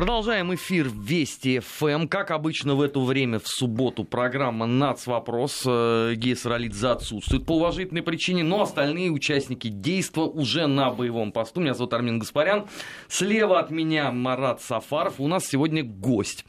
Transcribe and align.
Продолжаем 0.00 0.54
эфир 0.54 0.88
Вести 0.88 1.58
ФМ. 1.58 2.08
Как 2.08 2.30
обычно 2.30 2.74
в 2.74 2.80
это 2.80 2.98
время 3.00 3.38
в 3.38 3.46
субботу 3.46 4.02
программа 4.02 4.64
«Нацвопрос». 4.64 5.62
Э, 5.66 6.14
Гея 6.16 6.36
Саралидзе 6.36 6.86
отсутствует 6.86 7.44
по 7.44 7.56
уважительной 7.56 8.00
причине, 8.00 8.42
но 8.42 8.62
остальные 8.62 9.10
участники 9.10 9.68
действа 9.68 10.22
уже 10.22 10.66
на 10.66 10.90
боевом 10.90 11.32
посту. 11.32 11.60
Меня 11.60 11.74
зовут 11.74 11.92
Армин 11.92 12.18
Гаспарян. 12.18 12.66
Слева 13.08 13.60
от 13.60 13.70
меня 13.70 14.10
Марат 14.10 14.62
Сафаров. 14.62 15.20
У 15.20 15.28
нас 15.28 15.44
сегодня 15.44 15.84
гость. 15.84 16.46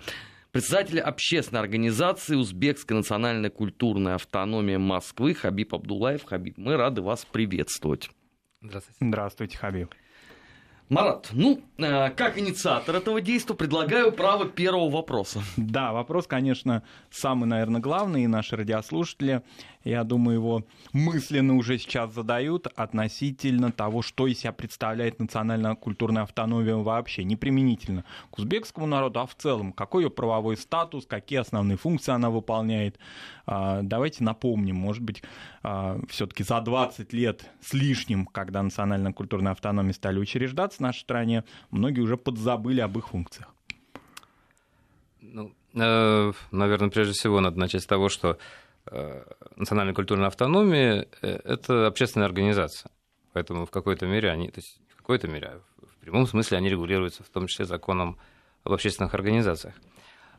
Председатель 0.53 1.01
общественной 1.01 1.59
организации 1.59 2.37
Узбекская 2.37 2.97
национальная 2.97 3.49
культурная 3.49 4.15
автономия 4.15 4.79
Москвы 4.79 5.33
Хабиб 5.33 5.75
Абдулаев. 5.75 6.23
Хабиб, 6.23 6.57
мы 6.57 6.77
рады 6.77 7.01
вас 7.01 7.25
приветствовать. 7.29 8.11
Здравствуйте. 8.61 8.97
Здравствуйте, 9.01 9.57
Хабиб. 9.57 9.93
Марат, 10.91 11.29
ну, 11.31 11.61
э, 11.77 12.09
как 12.09 12.37
инициатор 12.37 12.97
этого 12.97 13.21
действия, 13.21 13.55
предлагаю 13.55 14.11
право 14.11 14.45
первого 14.45 14.89
вопроса. 14.89 15.41
Да, 15.55 15.93
вопрос, 15.93 16.27
конечно, 16.27 16.83
самый, 17.09 17.45
наверное, 17.45 17.79
главный, 17.79 18.25
и 18.25 18.27
наши 18.27 18.57
радиослушатели 18.57 19.41
я 19.83 20.03
думаю, 20.03 20.37
его 20.37 20.63
мысленно 20.93 21.55
уже 21.55 21.77
сейчас 21.77 22.13
задают 22.13 22.67
относительно 22.67 23.71
того, 23.71 24.01
что 24.01 24.27
из 24.27 24.39
себя 24.39 24.51
представляет 24.51 25.19
национальная 25.19 25.75
культурная 25.75 26.23
автономия 26.23 26.75
вообще, 26.75 27.23
не 27.23 27.35
применительно 27.35 28.05
к 28.29 28.37
узбекскому 28.39 28.85
народу, 28.85 29.19
а 29.19 29.25
в 29.25 29.35
целом, 29.35 29.73
какой 29.73 30.03
ее 30.03 30.09
правовой 30.09 30.57
статус, 30.57 31.05
какие 31.05 31.39
основные 31.39 31.77
функции 31.77 32.11
она 32.11 32.29
выполняет. 32.29 32.99
А, 33.45 33.81
давайте 33.81 34.23
напомним, 34.23 34.75
может 34.75 35.03
быть, 35.03 35.23
а, 35.63 35.99
все-таки 36.09 36.43
за 36.43 36.61
20 36.61 37.13
лет 37.13 37.49
с 37.61 37.73
лишним, 37.73 38.25
когда 38.25 38.61
национальная 38.61 39.13
культурная 39.13 39.53
автономия 39.53 39.93
стали 39.93 40.19
учреждаться 40.19 40.77
в 40.77 40.81
нашей 40.81 41.01
стране, 41.01 41.43
многие 41.71 42.01
уже 42.01 42.17
подзабыли 42.17 42.81
об 42.81 42.97
их 42.97 43.09
функциях. 43.09 43.53
Ну, 45.21 45.53
э, 45.75 46.31
наверное, 46.51 46.89
прежде 46.89 47.13
всего 47.13 47.39
надо 47.39 47.59
начать 47.59 47.83
с 47.83 47.85
того, 47.85 48.09
что 48.09 48.37
национальной 49.55 49.93
культурной 49.93 50.27
автономии 50.27 51.07
э,– 51.21 51.39
это 51.43 51.87
общественная 51.87 52.27
организация. 52.27 52.91
Поэтому 53.33 53.65
в 53.65 53.71
какой-то 53.71 54.05
мере 54.05 54.29
они, 54.29 54.49
то 54.49 54.59
есть 54.59 54.79
в 54.89 54.97
какой-то 54.97 55.27
мере, 55.27 55.47
а 55.47 55.61
в 55.85 55.95
прямом 56.01 56.27
смысле 56.27 56.57
они 56.57 56.69
регулируются 56.69 57.23
в 57.23 57.29
том 57.29 57.47
числе 57.47 57.65
законом 57.65 58.17
об 58.63 58.73
общественных 58.73 59.13
организациях. 59.13 59.75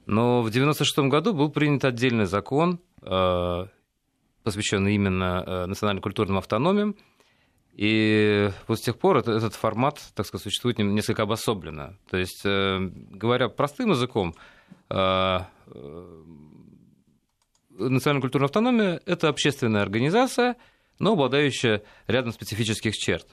Но 0.06 0.42
в 0.42 0.48
1996 0.48 1.10
году 1.10 1.32
был 1.32 1.50
принят 1.50 1.84
отдельный 1.84 2.26
закон, 2.26 2.80
э, 3.02 3.66
посвященный 4.42 4.94
именно 4.96 5.66
национальной 5.66 6.02
культурным 6.02 6.38
автономиям, 6.38 6.96
и 7.74 8.50
вот 8.66 8.78
с 8.78 8.82
тех 8.82 8.98
пор 8.98 9.18
этот 9.18 9.54
формат, 9.54 10.00
так 10.14 10.26
сказать, 10.26 10.42
существует 10.42 10.78
несколько 10.78 11.22
обособленно. 11.22 11.96
То 12.10 12.18
есть, 12.18 12.44
говоря 12.44 13.48
простым 13.48 13.92
языком, 13.92 14.34
национальная 17.78 18.20
культурная 18.20 18.46
автономия– 18.46 19.00
это 19.06 19.28
общественная 19.28 19.82
организация, 19.82 20.56
но 20.98 21.12
обладающая 21.12 21.82
рядом 22.06 22.32
специфических 22.32 22.96
черт. 22.96 23.26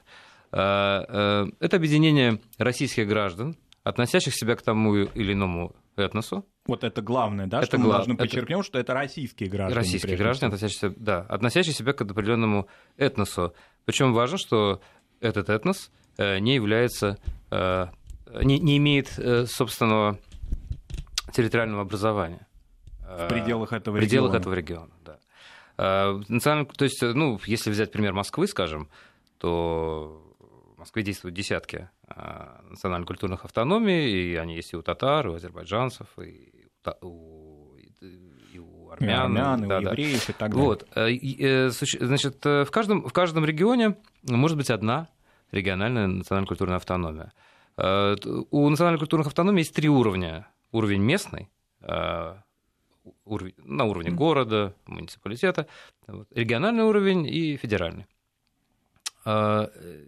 А, 0.52 1.46
э, 1.48 1.52
это 1.60 1.78
объединение 1.78 2.40
российских 2.58 3.08
граждан, 3.08 3.56
относящих 3.84 4.34
себя 4.36 4.56
к 4.56 4.62
тому 4.62 4.96
или 4.96 5.34
иному 5.34 5.76
этносу. 5.96 6.46
Вот 6.66 6.84
это 6.84 7.02
главное, 7.02 7.48
да, 7.48 7.60
это 7.60 7.68
что 7.68 7.78
мы 7.78 7.92
должны 7.92 8.16
подчеркнем, 8.16 8.60
это... 8.60 8.68
что 8.68 8.80
это 8.80 8.94
российские 8.94 9.50
граждане. 9.50 9.76
Российские 9.76 10.18
граждане, 10.18 10.54
относящиеся, 10.54 10.94
да, 10.96 11.22
относящие 11.22 11.74
себя 11.74 11.94
к 11.94 12.02
определенному 12.02 12.68
этносу. 12.98 13.54
Причем 13.86 14.14
важно, 14.14 14.38
что 14.38 14.82
этот 15.20 15.50
этнос 15.50 15.92
э, 16.18 16.40
не 16.40 16.56
является, 16.56 17.18
э, 17.52 17.88
не, 18.44 18.60
не 18.60 18.78
имеет 18.78 19.10
собственного 19.50 20.20
территориального 21.34 21.82
образования. 21.84 22.48
В 23.18 23.28
пределах 23.28 23.74
этого 23.74 23.96
в 23.96 24.00
пределах 24.00 24.34
региона. 24.34 24.42
этого 24.42 24.54
региона, 24.54 24.94
да. 25.04 25.20
А, 25.78 26.20
национальный, 26.28 26.66
то 26.66 26.84
есть, 26.84 27.02
ну, 27.02 27.40
если 27.46 27.72
взять 27.72 27.92
пример 27.92 28.14
Москвы, 28.14 28.48
скажем, 28.48 28.90
то 29.38 30.22
в 30.76 30.80
Москве 30.80 31.04
действуют 31.04 31.36
десятки 31.36 31.90
а, 32.08 32.62
национально-культурных 32.70 33.46
автономий, 33.46 34.32
и 34.32 34.36
они 34.36 34.56
есть 34.56 34.74
и 34.74 34.76
у 34.76 34.82
татар, 34.82 35.28
и 35.28 35.30
у 35.30 35.34
азербайджанцев, 35.36 36.08
и 36.20 36.68
у, 37.02 37.76
и 38.52 38.60
у 38.60 38.90
армян, 38.90 39.10
и, 39.10 39.40
армян, 39.40 39.68
да, 39.68 39.80
и 39.80 39.86
у 39.86 39.90
евреев 39.90 40.28
да. 40.28 40.34
и 40.34 40.36
так 40.36 40.52
далее. 40.52 40.66
Вот. 40.66 40.88
Э, 40.96 41.10
э, 41.10 41.70
значит, 41.70 42.46
э, 42.46 42.66
в 42.66 42.72
каждом, 42.72 43.08
в 43.08 43.14
каждом 43.14 43.46
регионе 43.46 43.96
может 44.24 44.58
быть 44.58 44.70
одна 44.70 45.08
региональная 45.52 46.08
национально-культурная 46.08 46.78
автономия. 46.78 47.32
У 47.78 48.70
национально-культурных 48.70 49.28
автономий 49.28 49.60
есть 49.60 49.74
три 49.74 49.88
уровня. 49.88 50.48
Уровень 50.72 51.02
местный, 51.02 51.50
уровень, 53.30 53.54
на 53.58 53.86
уровне 53.86 54.12
города, 54.12 54.74
муниципалитета, 54.86 55.68
вот, 56.08 56.28
региональный 56.32 56.84
уровень 56.84 57.28
и 57.28 57.58
федеральный. 57.58 58.08
А, 59.26 59.70
э, 59.74 60.06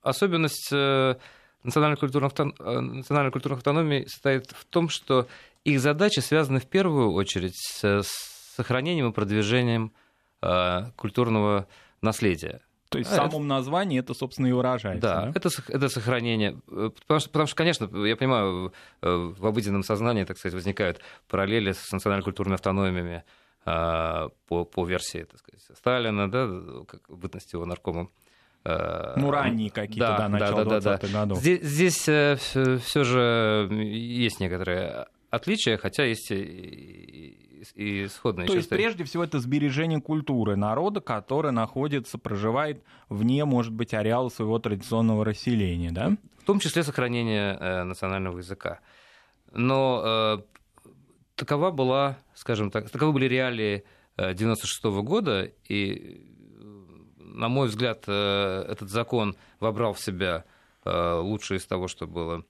особенность 0.00 0.70
э, 0.72 1.16
национальной 1.62 1.96
культурной, 1.96 2.30
э, 2.30 2.80
национальной 2.80 3.32
культурной 3.32 3.58
автономии 3.58 4.04
состоит 4.06 4.50
в 4.50 4.64
том, 4.64 4.88
что 4.88 5.26
их 5.64 5.80
задачи 5.80 6.20
связаны 6.20 6.60
в 6.60 6.66
первую 6.66 7.12
очередь 7.12 7.56
с 7.56 8.02
сохранением 8.56 9.10
и 9.10 9.12
продвижением 9.12 9.92
культурного 10.96 11.68
наследия. 12.00 12.60
То 12.92 12.98
есть 12.98 13.10
в 13.10 13.14
а, 13.14 13.16
самом 13.16 13.48
названии 13.48 13.98
это, 13.98 14.14
собственно, 14.14 14.46
и 14.46 14.52
выражается. 14.52 15.00
Да, 15.00 15.24
да? 15.26 15.32
Это, 15.34 15.48
это 15.68 15.88
сохранение. 15.88 16.58
Э, 16.70 16.90
потому 17.00 17.20
что, 17.20 17.30
потому 17.30 17.46
что, 17.46 17.56
конечно, 17.56 17.88
я 18.06 18.16
понимаю, 18.16 18.72
э, 19.00 19.10
в 19.10 19.46
обыденном 19.46 19.82
сознании, 19.82 20.24
так 20.24 20.38
сказать, 20.38 20.54
возникают 20.54 21.00
параллели 21.28 21.72
с 21.72 21.90
национально-культурными 21.90 22.54
автономиями 22.54 23.24
а, 23.64 24.28
по, 24.48 24.64
по 24.64 24.84
версии 24.84 25.24
так 25.24 25.38
сказать, 25.38 25.62
Сталина, 25.76 26.30
да, 26.30 26.48
как 26.86 27.00
бытности 27.08 27.54
его 27.54 27.64
наркомом. 27.64 28.10
А, 28.64 29.14
ну, 29.16 29.30
ранние 29.30 29.70
какие-то, 29.70 30.08
да, 30.08 30.18
да, 30.18 30.28
начало 30.28 30.64
да, 30.64 30.80
да, 30.80 30.94
20-х 30.94 31.08
да. 31.08 31.20
годов. 31.20 31.38
Здесь, 31.38 31.62
здесь 31.62 32.08
э, 32.08 32.36
все 32.36 33.04
же 33.04 33.68
есть 33.72 34.40
некоторые 34.40 35.06
отличия, 35.30 35.76
хотя 35.78 36.04
есть 36.04 36.30
и 37.74 38.06
сходные 38.08 38.46
То 38.46 38.54
черты. 38.54 38.58
есть, 38.58 38.70
прежде 38.70 39.04
всего, 39.04 39.24
это 39.24 39.38
сбережение 39.38 40.00
культуры 40.00 40.56
народа, 40.56 41.00
который 41.00 41.52
находится, 41.52 42.18
проживает 42.18 42.82
вне, 43.08 43.44
может 43.44 43.72
быть, 43.72 43.94
ареала 43.94 44.28
своего 44.28 44.58
традиционного 44.58 45.24
расселения, 45.24 45.90
да? 45.90 46.16
В 46.38 46.44
том 46.44 46.58
числе 46.58 46.82
сохранение 46.82 47.56
э, 47.58 47.84
национального 47.84 48.38
языка. 48.38 48.80
Но 49.52 50.02
э, 50.04 50.38
такова 51.36 51.70
была, 51.70 52.18
скажем 52.34 52.70
так, 52.70 52.90
таковы 52.90 53.12
были 53.12 53.26
реалии 53.26 53.84
96 54.16 54.84
-го 54.84 55.02
года, 55.02 55.50
и, 55.68 56.26
на 57.18 57.48
мой 57.48 57.68
взгляд, 57.68 58.04
э, 58.06 58.64
этот 58.68 58.90
закон 58.90 59.36
вобрал 59.60 59.94
в 59.94 60.00
себя 60.00 60.44
э, 60.84 61.14
лучшее 61.14 61.58
из 61.58 61.66
того, 61.66 61.88
что 61.88 62.06
было 62.06 62.44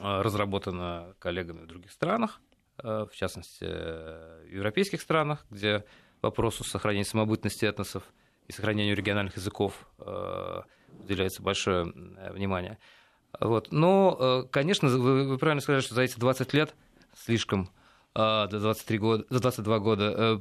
э, 0.00 0.20
разработано 0.22 1.14
коллегами 1.18 1.62
в 1.62 1.66
других 1.66 1.92
странах. 1.92 2.40
Э, 2.82 3.06
в 3.10 3.16
частности, 3.16 3.64
э, 3.64 4.44
в 4.46 4.54
европейских 4.54 5.00
странах, 5.00 5.44
где 5.50 5.84
вопросу 6.22 6.64
сохранения 6.64 7.04
самобытности 7.04 7.64
этносов 7.64 8.04
и 8.46 8.52
сохранению 8.52 8.96
региональных 8.96 9.36
языков 9.36 9.88
э, 9.98 10.62
уделяется 11.00 11.42
большое 11.42 11.84
внимание. 12.30 12.78
Вот. 13.40 13.72
Но, 13.72 14.48
конечно, 14.50 14.88
вы, 14.88 15.36
правильно 15.38 15.60
сказали, 15.60 15.82
что 15.82 15.94
за 15.94 16.02
эти 16.02 16.18
20 16.18 16.54
лет 16.54 16.74
слишком 17.14 17.70
до 18.14 18.48
23 18.50 18.98
года, 18.98 19.24
за 19.28 19.40
22 19.40 19.78
года 19.80 20.40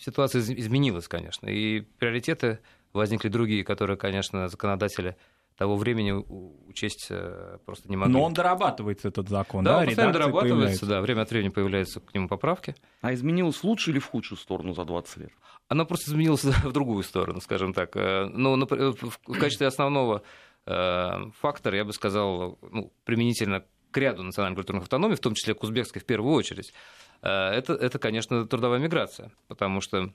ситуация 0.00 0.42
изменилась, 0.42 1.06
конечно, 1.06 1.46
и 1.46 1.80
приоритеты 1.80 2.58
возникли 2.92 3.28
другие, 3.28 3.64
которые, 3.64 3.96
конечно, 3.96 4.48
законодатели 4.48 5.16
того 5.56 5.76
времени 5.76 6.12
учесть 6.12 7.08
э, 7.10 7.58
просто 7.64 7.88
не 7.88 7.96
могли. 7.96 8.12
Но 8.12 8.22
он 8.22 8.32
дорабатывается, 8.32 9.08
этот 9.08 9.28
закон, 9.28 9.64
да? 9.64 9.80
Да, 9.80 9.86
постоянно 9.86 10.12
дорабатывается, 10.12 10.54
появляется. 10.54 10.86
да, 10.86 11.00
время 11.00 11.22
от 11.22 11.30
времени 11.30 11.50
появляются 11.50 12.00
к 12.00 12.14
нему 12.14 12.28
поправки. 12.28 12.74
А 13.00 13.12
изменилось 13.12 13.56
в 13.56 13.64
лучшую 13.64 13.94
или 13.94 14.00
в 14.00 14.06
худшую 14.06 14.38
сторону 14.38 14.74
за 14.74 14.84
20 14.84 15.16
лет? 15.18 15.32
Оно 15.68 15.84
просто 15.84 16.10
изменилось 16.10 16.44
в 16.64 16.72
другую 16.72 17.02
сторону, 17.02 17.40
скажем 17.40 17.72
так. 17.74 17.96
Э, 17.96 18.26
но 18.26 18.56
в 18.56 19.38
качестве 19.38 19.66
основного 19.66 20.22
э, 20.66 21.30
фактора, 21.40 21.76
я 21.76 21.84
бы 21.84 21.92
сказал, 21.92 22.58
ну, 22.62 22.92
применительно 23.04 23.64
к 23.90 23.96
ряду 23.98 24.22
национальных 24.22 24.56
культурных 24.56 24.84
автономий, 24.84 25.16
в 25.16 25.20
том 25.20 25.34
числе 25.34 25.54
к 25.54 25.62
узбекской 25.62 26.00
в 26.00 26.06
первую 26.06 26.34
очередь, 26.34 26.72
это, 27.20 27.74
это 27.74 27.98
конечно, 27.98 28.46
трудовая 28.46 28.78
миграция, 28.78 29.30
потому 29.48 29.82
что 29.82 30.10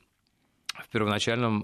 в 0.73 0.89
первоначальном 0.89 1.61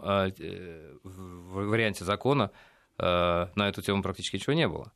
варианте 1.04 2.06
закона 2.06 2.52
Э, 2.52 2.73
на 2.98 3.68
эту 3.70 3.82
тему 3.82 4.04
практически 4.04 4.36
ничего 4.36 4.54
не 4.54 4.68
было. 4.68 4.92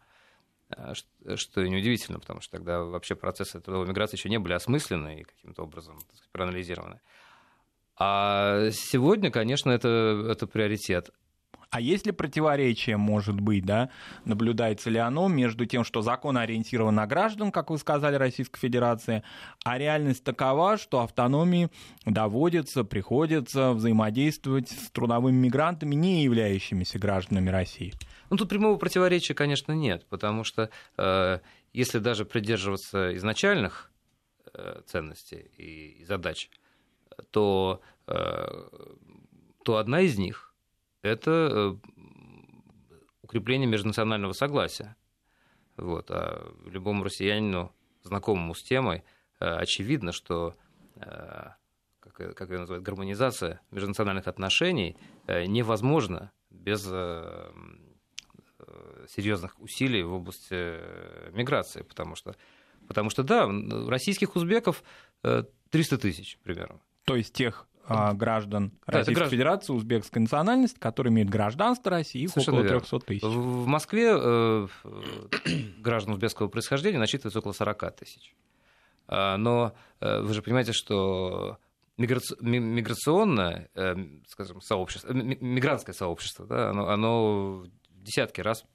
Э, 0.76 0.94
что 1.36 1.62
и 1.62 1.70
неудивительно, 1.70 2.20
потому 2.20 2.42
что 2.42 2.58
тогда 2.58 2.84
вообще 2.84 3.16
процессы 3.16 3.60
трудовой 3.62 3.88
миграции 3.88 4.18
еще 4.18 4.30
не 4.30 4.40
были 4.40 4.54
осмыслены 4.54 5.22
и 5.22 5.24
каким-то 5.24 5.64
образом 5.64 6.00
сказать, 6.02 6.30
проанализированы. 6.32 7.00
А 8.00 8.70
сегодня, 8.72 9.32
конечно, 9.32 9.72
это, 9.72 10.28
это 10.30 10.46
приоритет. 10.46 11.10
А 11.70 11.82
есть 11.82 12.06
ли 12.06 12.12
противоречие, 12.12 12.98
может 12.98 13.40
быть, 13.40 13.66
да, 13.66 13.90
наблюдается 14.26 14.90
ли 14.90 15.00
оно 15.00 15.28
между 15.28 15.66
тем, 15.66 15.84
что 15.84 16.02
закон 16.02 16.38
ориентирован 16.38 16.96
на 16.96 17.06
граждан, 17.08 17.52
как 17.52 17.70
вы 17.70 17.78
сказали, 17.78 18.16
Российской 18.16 18.60
Федерации, 18.60 19.24
а 19.66 19.78
реальность 19.78 20.24
такова, 20.24 20.78
что 20.78 21.02
автономии 21.02 21.70
доводится, 22.06 22.84
приходится 22.84 23.74
взаимодействовать 23.74 24.70
с 24.70 24.92
трудовыми 24.92 25.36
мигрантами, 25.36 25.96
не 25.96 26.24
являющимися 26.24 27.00
гражданами 27.00 27.50
России? 27.50 27.94
Ну, 28.30 28.38
тут 28.38 28.50
прямого 28.50 28.78
противоречия, 28.78 29.34
конечно, 29.34 29.74
нет, 29.74 30.06
потому 30.10 30.44
что 30.44 30.70
э, 30.98 31.40
если 31.74 32.00
даже 32.00 32.26
придерживаться 32.26 33.16
изначальных 33.18 33.92
э, 34.54 34.82
ценностей 34.86 35.52
и, 35.58 36.02
и 36.02 36.06
задач, 36.06 36.50
то, 37.32 37.82
э, 38.08 38.48
то 39.64 39.78
одна 39.78 40.02
из 40.02 40.18
них– 40.18 40.46
это 41.02 41.32
э, 41.52 41.76
укрепление 43.22 43.68
межнационального 43.68 44.34
согласия. 44.34 44.96
Вот. 45.76 46.10
А 46.10 46.54
любому 46.66 47.04
россиянину, 47.04 47.74
знакомому 48.04 48.56
с 48.56 48.64
темой, 48.64 49.04
э, 49.40 49.46
очевидно, 49.46 50.12
что 50.12 50.56
э, 50.96 51.50
как, 52.00 52.36
как 52.36 52.50
ее 52.50 52.60
называют, 52.60 52.84
гармонизация 52.84 53.62
межнациональных 53.72 54.28
отношений 54.28 54.98
невозможна 55.28 56.32
без 56.50 56.88
серьезных 59.10 59.60
усилий 59.60 60.04
в 60.04 60.14
области 60.14 60.80
миграции, 61.32 61.82
потому 61.84 62.16
что, 62.16 62.36
потому 62.88 63.10
что 63.10 63.24
да, 63.24 63.48
российских 63.88 64.36
узбеков 64.36 64.84
300 65.22 65.96
э, 65.96 65.98
тысяч 65.98 66.38
примерно. 66.44 66.80
То 67.06 67.16
есть 67.16 67.34
тех 67.34 67.68
граждан 67.88 68.72
да, 68.86 68.94
Российской 68.94 69.14
граждан... 69.14 69.32
Федерации 69.32 69.74
узбекской 69.74 70.22
национальности, 70.22 70.80
которые 70.80 71.12
имеют 71.12 71.30
гражданство 71.30 71.92
России, 71.92 72.24
их 72.24 72.30
Совершенно 72.32 72.60
около 72.60 72.80
300 72.80 73.00
тысяч. 73.00 73.24
В 73.24 73.66
Москве 73.66 74.10
э, 74.14 74.68
граждан 75.80 76.14
узбекского 76.14 76.48
происхождения 76.48 77.00
насчитывается 77.00 77.40
около 77.40 77.54
40 77.54 77.96
тысяч. 77.96 78.36
А, 79.08 79.38
но 79.38 79.74
э, 80.00 80.22
вы 80.22 80.34
же 80.34 80.42
понимаете, 80.42 80.74
что 80.74 81.58
миграционное, 81.98 83.70
э, 83.74 83.96
скажем, 84.28 84.62
сообщество, 84.62 85.12
мигрантское 85.14 85.96
сообщество, 85.96 86.46
да, 86.46 86.70
оно, 86.70 86.90
оно 86.90 87.66
десятки 87.90 88.42
раз 88.42 88.66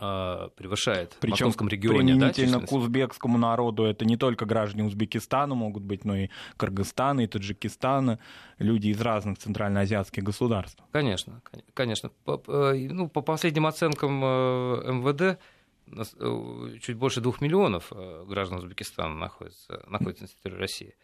превышает 0.00 1.16
Причем 1.20 1.36
в 1.36 1.40
московском 1.40 1.68
регионе. 1.68 2.14
Применительно 2.14 2.60
да, 2.60 2.66
к 2.66 2.72
узбекскому 2.72 3.36
народу 3.36 3.84
это 3.84 4.04
не 4.06 4.16
только 4.16 4.46
граждане 4.46 4.84
Узбекистана 4.84 5.54
могут 5.54 5.82
быть, 5.82 6.04
но 6.06 6.16
и 6.16 6.28
Кыргызстана, 6.56 7.20
и 7.20 7.26
Таджикистана, 7.26 8.18
люди 8.58 8.88
из 8.88 9.00
разных 9.00 9.38
центральноазиатских 9.38 10.22
государств. 10.22 10.82
Конечно, 10.92 11.42
конечно. 11.74 12.10
По, 12.24 12.40
ну, 12.46 13.08
по 13.08 13.20
последним 13.20 13.66
оценкам 13.66 14.22
э, 14.24 14.92
МВД, 14.92 15.38
э, 15.88 16.78
чуть 16.80 16.96
больше 16.96 17.20
двух 17.20 17.40
миллионов 17.40 17.92
э, 17.92 18.24
граждан 18.26 18.58
Узбекистана 18.58 19.14
находится, 19.14 19.82
находится 19.86 20.24
на 20.24 20.28
территории 20.28 20.54
России. 20.54 20.94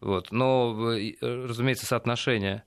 Вот. 0.00 0.32
Но, 0.32 0.92
разумеется, 1.20 1.86
соотношение 1.86 2.64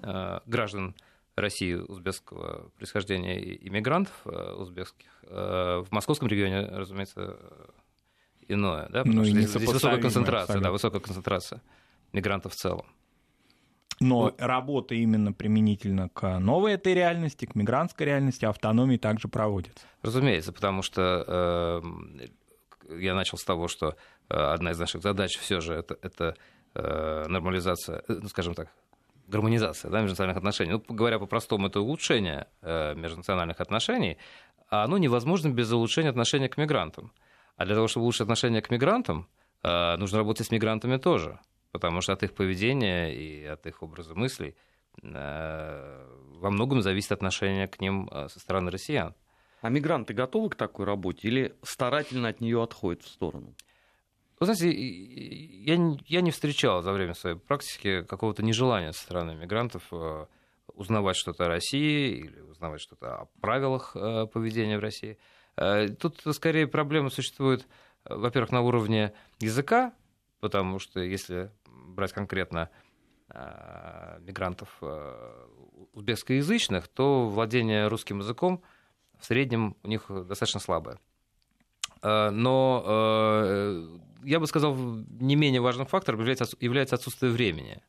граждан 0.00 0.94
России 1.40 1.74
узбекского 1.74 2.70
происхождения 2.76 3.38
иммигрантов 3.66 4.14
э, 4.24 4.54
узбекских 4.54 5.08
э, 5.22 5.82
в 5.84 5.90
московском 5.90 6.28
регионе, 6.28 6.66
разумеется, 6.66 7.38
иное, 8.48 8.88
да, 8.90 9.00
потому 9.00 9.18
ну, 9.18 9.24
что 9.24 9.32
здесь, 9.32 9.50
здесь 9.50 9.68
высокая 9.68 10.00
концентрация, 10.00 10.60
да, 10.60 10.70
высокая 10.70 11.00
концентрация 11.00 11.62
мигрантов 12.12 12.52
в 12.52 12.56
целом. 12.56 12.86
Но 14.00 14.20
вот. 14.22 14.40
работа 14.40 14.94
именно 14.94 15.32
применительно 15.32 16.08
к 16.08 16.38
новой 16.38 16.74
этой 16.74 16.94
реальности, 16.94 17.46
к 17.46 17.54
мигрантской 17.54 18.06
реальности, 18.06 18.44
автономии 18.44 18.96
также 18.96 19.28
проводится. 19.28 19.84
Разумеется, 20.02 20.52
потому 20.52 20.82
что 20.82 21.82
э, 22.86 22.96
я 23.00 23.14
начал 23.14 23.38
с 23.38 23.44
того, 23.44 23.68
что 23.68 23.96
э, 24.28 24.34
одна 24.34 24.70
из 24.70 24.78
наших 24.78 25.02
задач 25.02 25.36
все 25.36 25.60
же 25.60 25.74
это, 25.74 25.98
это 26.02 26.36
э, 26.74 27.24
нормализация, 27.28 28.02
э, 28.08 28.18
ну, 28.22 28.28
скажем 28.28 28.54
так, 28.54 28.68
гармонизация 29.28 29.90
да, 29.90 30.00
межнациональных 30.00 30.38
отношений. 30.38 30.72
Ну, 30.72 30.82
говоря 30.88 31.18
по-простому, 31.18 31.68
это 31.68 31.80
улучшение 31.80 32.48
э, 32.62 32.94
межнациональных 32.94 33.60
отношений, 33.60 34.16
а 34.70 34.84
оно 34.84 34.98
невозможно 34.98 35.48
без 35.50 35.70
улучшения 35.70 36.08
отношения 36.08 36.48
к 36.48 36.56
мигрантам. 36.56 37.12
А 37.56 37.64
для 37.64 37.74
того, 37.74 37.88
чтобы 37.88 38.04
улучшить 38.04 38.22
отношения 38.22 38.62
к 38.62 38.70
мигрантам, 38.70 39.28
э, 39.62 39.96
нужно 39.96 40.18
работать 40.18 40.46
с 40.46 40.50
мигрантами 40.50 40.96
тоже, 40.96 41.38
потому 41.72 42.00
что 42.00 42.14
от 42.14 42.22
их 42.22 42.34
поведения 42.34 43.14
и 43.14 43.44
от 43.44 43.66
их 43.66 43.82
образа 43.82 44.14
мыслей 44.14 44.56
э, 45.02 46.06
во 46.40 46.50
многом 46.50 46.80
зависит 46.82 47.12
отношение 47.12 47.68
к 47.68 47.80
ним 47.80 48.10
со 48.28 48.40
стороны 48.40 48.70
россиян. 48.70 49.14
А 49.60 49.68
мигранты 49.70 50.14
готовы 50.14 50.50
к 50.50 50.54
такой 50.54 50.86
работе 50.86 51.28
или 51.28 51.56
старательно 51.62 52.28
от 52.28 52.40
нее 52.40 52.62
отходят 52.62 53.02
в 53.02 53.08
сторону? 53.08 53.54
Вы 54.40 54.46
знаете, 54.46 54.70
я, 54.70 55.96
я 56.06 56.20
не 56.20 56.30
встречал 56.30 56.82
за 56.82 56.92
время 56.92 57.14
своей 57.14 57.36
практики 57.36 58.02
какого-то 58.02 58.44
нежелания 58.44 58.92
со 58.92 59.02
стороны 59.02 59.34
мигрантов 59.34 59.82
э, 59.90 60.26
узнавать 60.74 61.16
что-то 61.16 61.46
о 61.46 61.48
России 61.48 62.18
или 62.18 62.40
узнавать 62.42 62.80
что-то 62.80 63.16
о 63.16 63.24
правилах 63.40 63.96
э, 63.96 64.26
поведения 64.32 64.78
в 64.78 64.80
России. 64.80 65.18
Э, 65.56 65.88
тут 65.88 66.22
скорее 66.36 66.68
проблема 66.68 67.10
существует, 67.10 67.66
во-первых, 68.04 68.52
на 68.52 68.60
уровне 68.60 69.12
языка, 69.40 69.92
потому 70.38 70.78
что 70.78 71.00
если 71.00 71.50
брать 71.66 72.12
конкретно 72.12 72.70
мигрантов 74.20 74.82
узбекскоязычных, 75.92 76.88
то 76.88 77.28
владение 77.28 77.88
русским 77.88 78.20
языком 78.20 78.62
в 79.18 79.26
среднем 79.26 79.76
у 79.82 79.88
них 79.88 80.06
достаточно 80.08 80.60
слабое. 80.60 80.98
Но 82.02 84.00
я 84.28 84.40
бы 84.40 84.46
сказал, 84.46 84.76
не 84.76 85.36
менее 85.36 85.60
важным 85.60 85.86
фактором 85.86 86.20
является, 86.20 86.94
отсутствие 86.94 87.32
времени. 87.32 87.80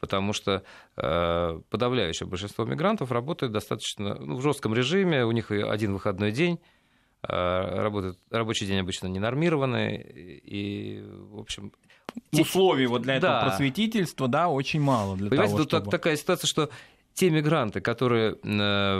Потому 0.00 0.32
что 0.32 0.62
э, 0.96 1.60
подавляющее 1.70 2.26
большинство 2.26 2.64
мигрантов 2.64 3.10
работает 3.12 3.52
достаточно 3.52 4.14
ну, 4.14 4.36
в 4.36 4.42
жестком 4.42 4.74
режиме, 4.74 5.24
у 5.24 5.32
них 5.32 5.50
один 5.50 5.92
выходной 5.92 6.32
день, 6.32 6.60
э, 7.22 7.28
работает, 7.28 8.18
рабочий 8.30 8.66
день 8.66 8.78
обычно 8.80 9.06
ненормированный, 9.08 9.96
и, 9.96 11.02
в 11.02 11.38
общем... 11.40 11.72
Условий 12.32 12.86
вот 12.86 13.02
для 13.02 13.20
да. 13.20 13.38
этого 13.38 13.50
просветительства, 13.50 14.28
да, 14.28 14.48
очень 14.48 14.80
мало. 14.80 15.16
Для 15.16 15.28
Понимаете, 15.28 15.52
того, 15.52 15.64
тут 15.64 15.72
чтобы... 15.72 15.90
такая 15.90 16.16
ситуация, 16.16 16.48
что 16.48 16.70
те 17.12 17.30
мигранты, 17.30 17.80
которые, 17.80 18.32
э, 18.32 18.96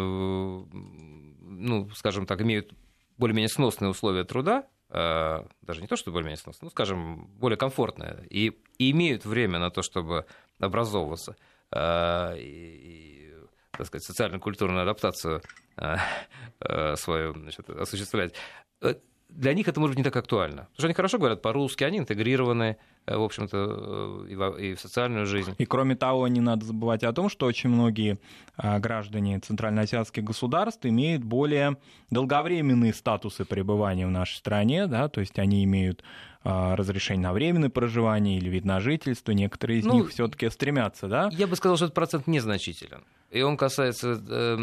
ну, 1.40 1.90
скажем 1.94 2.26
так, 2.26 2.40
имеют 2.42 2.72
более-менее 3.18 3.48
сносные 3.48 3.90
условия 3.90 4.24
труда, 4.24 4.66
даже 4.96 5.82
не 5.82 5.86
то, 5.86 5.96
что 5.96 6.10
более-менее 6.10 6.38
сносные, 6.38 6.66
ну, 6.66 6.70
скажем, 6.70 7.26
более 7.38 7.58
комфортные, 7.58 8.26
и, 8.30 8.58
и 8.78 8.90
имеют 8.92 9.26
время 9.26 9.58
на 9.58 9.70
то, 9.70 9.82
чтобы 9.82 10.24
образовываться. 10.58 11.36
Э, 11.70 12.34
и, 12.38 13.34
так 13.72 13.86
сказать, 13.86 14.04
социально-культурную 14.04 14.82
адаптацию 14.82 15.42
э, 15.76 16.96
свою 16.96 17.34
значит, 17.34 17.68
осуществлять, 17.68 18.34
для 19.36 19.54
них 19.54 19.68
это 19.68 19.78
может 19.78 19.94
быть 19.94 19.98
не 19.98 20.04
так 20.04 20.16
актуально. 20.16 20.62
Потому 20.62 20.76
что 20.78 20.86
они 20.86 20.94
хорошо 20.94 21.18
говорят 21.18 21.42
по-русски, 21.42 21.84
они 21.84 21.98
интегрированы, 21.98 22.78
в 23.06 23.22
общем-то, 23.22 24.26
и 24.58 24.74
в 24.74 24.80
социальную 24.80 25.26
жизнь. 25.26 25.54
И 25.58 25.66
кроме 25.66 25.94
того, 25.94 26.26
не 26.28 26.40
надо 26.40 26.64
забывать 26.64 27.04
о 27.04 27.12
том, 27.12 27.28
что 27.28 27.46
очень 27.46 27.70
многие 27.70 28.18
граждане 28.56 29.38
центральноазиатских 29.38 30.24
государств 30.24 30.84
имеют 30.86 31.22
более 31.22 31.76
долговременные 32.10 32.94
статусы 32.94 33.44
пребывания 33.44 34.06
в 34.06 34.10
нашей 34.10 34.36
стране, 34.36 34.86
да, 34.86 35.08
то 35.08 35.20
есть 35.20 35.38
они 35.38 35.62
имеют 35.64 36.02
разрешение 36.42 37.24
на 37.24 37.32
временное 37.32 37.70
проживание 37.70 38.38
или 38.38 38.48
вид 38.48 38.64
на 38.64 38.80
жительство, 38.80 39.32
некоторые 39.32 39.80
из 39.80 39.84
ну, 39.84 39.94
них 39.94 40.10
все-таки 40.10 40.48
стремятся, 40.48 41.08
да? 41.08 41.28
Я 41.32 41.46
бы 41.46 41.56
сказал, 41.56 41.76
что 41.76 41.86
этот 41.86 41.94
процент 41.94 42.26
незначителен. 42.26 43.02
И 43.36 43.42
он 43.42 43.56
касается, 43.56 44.12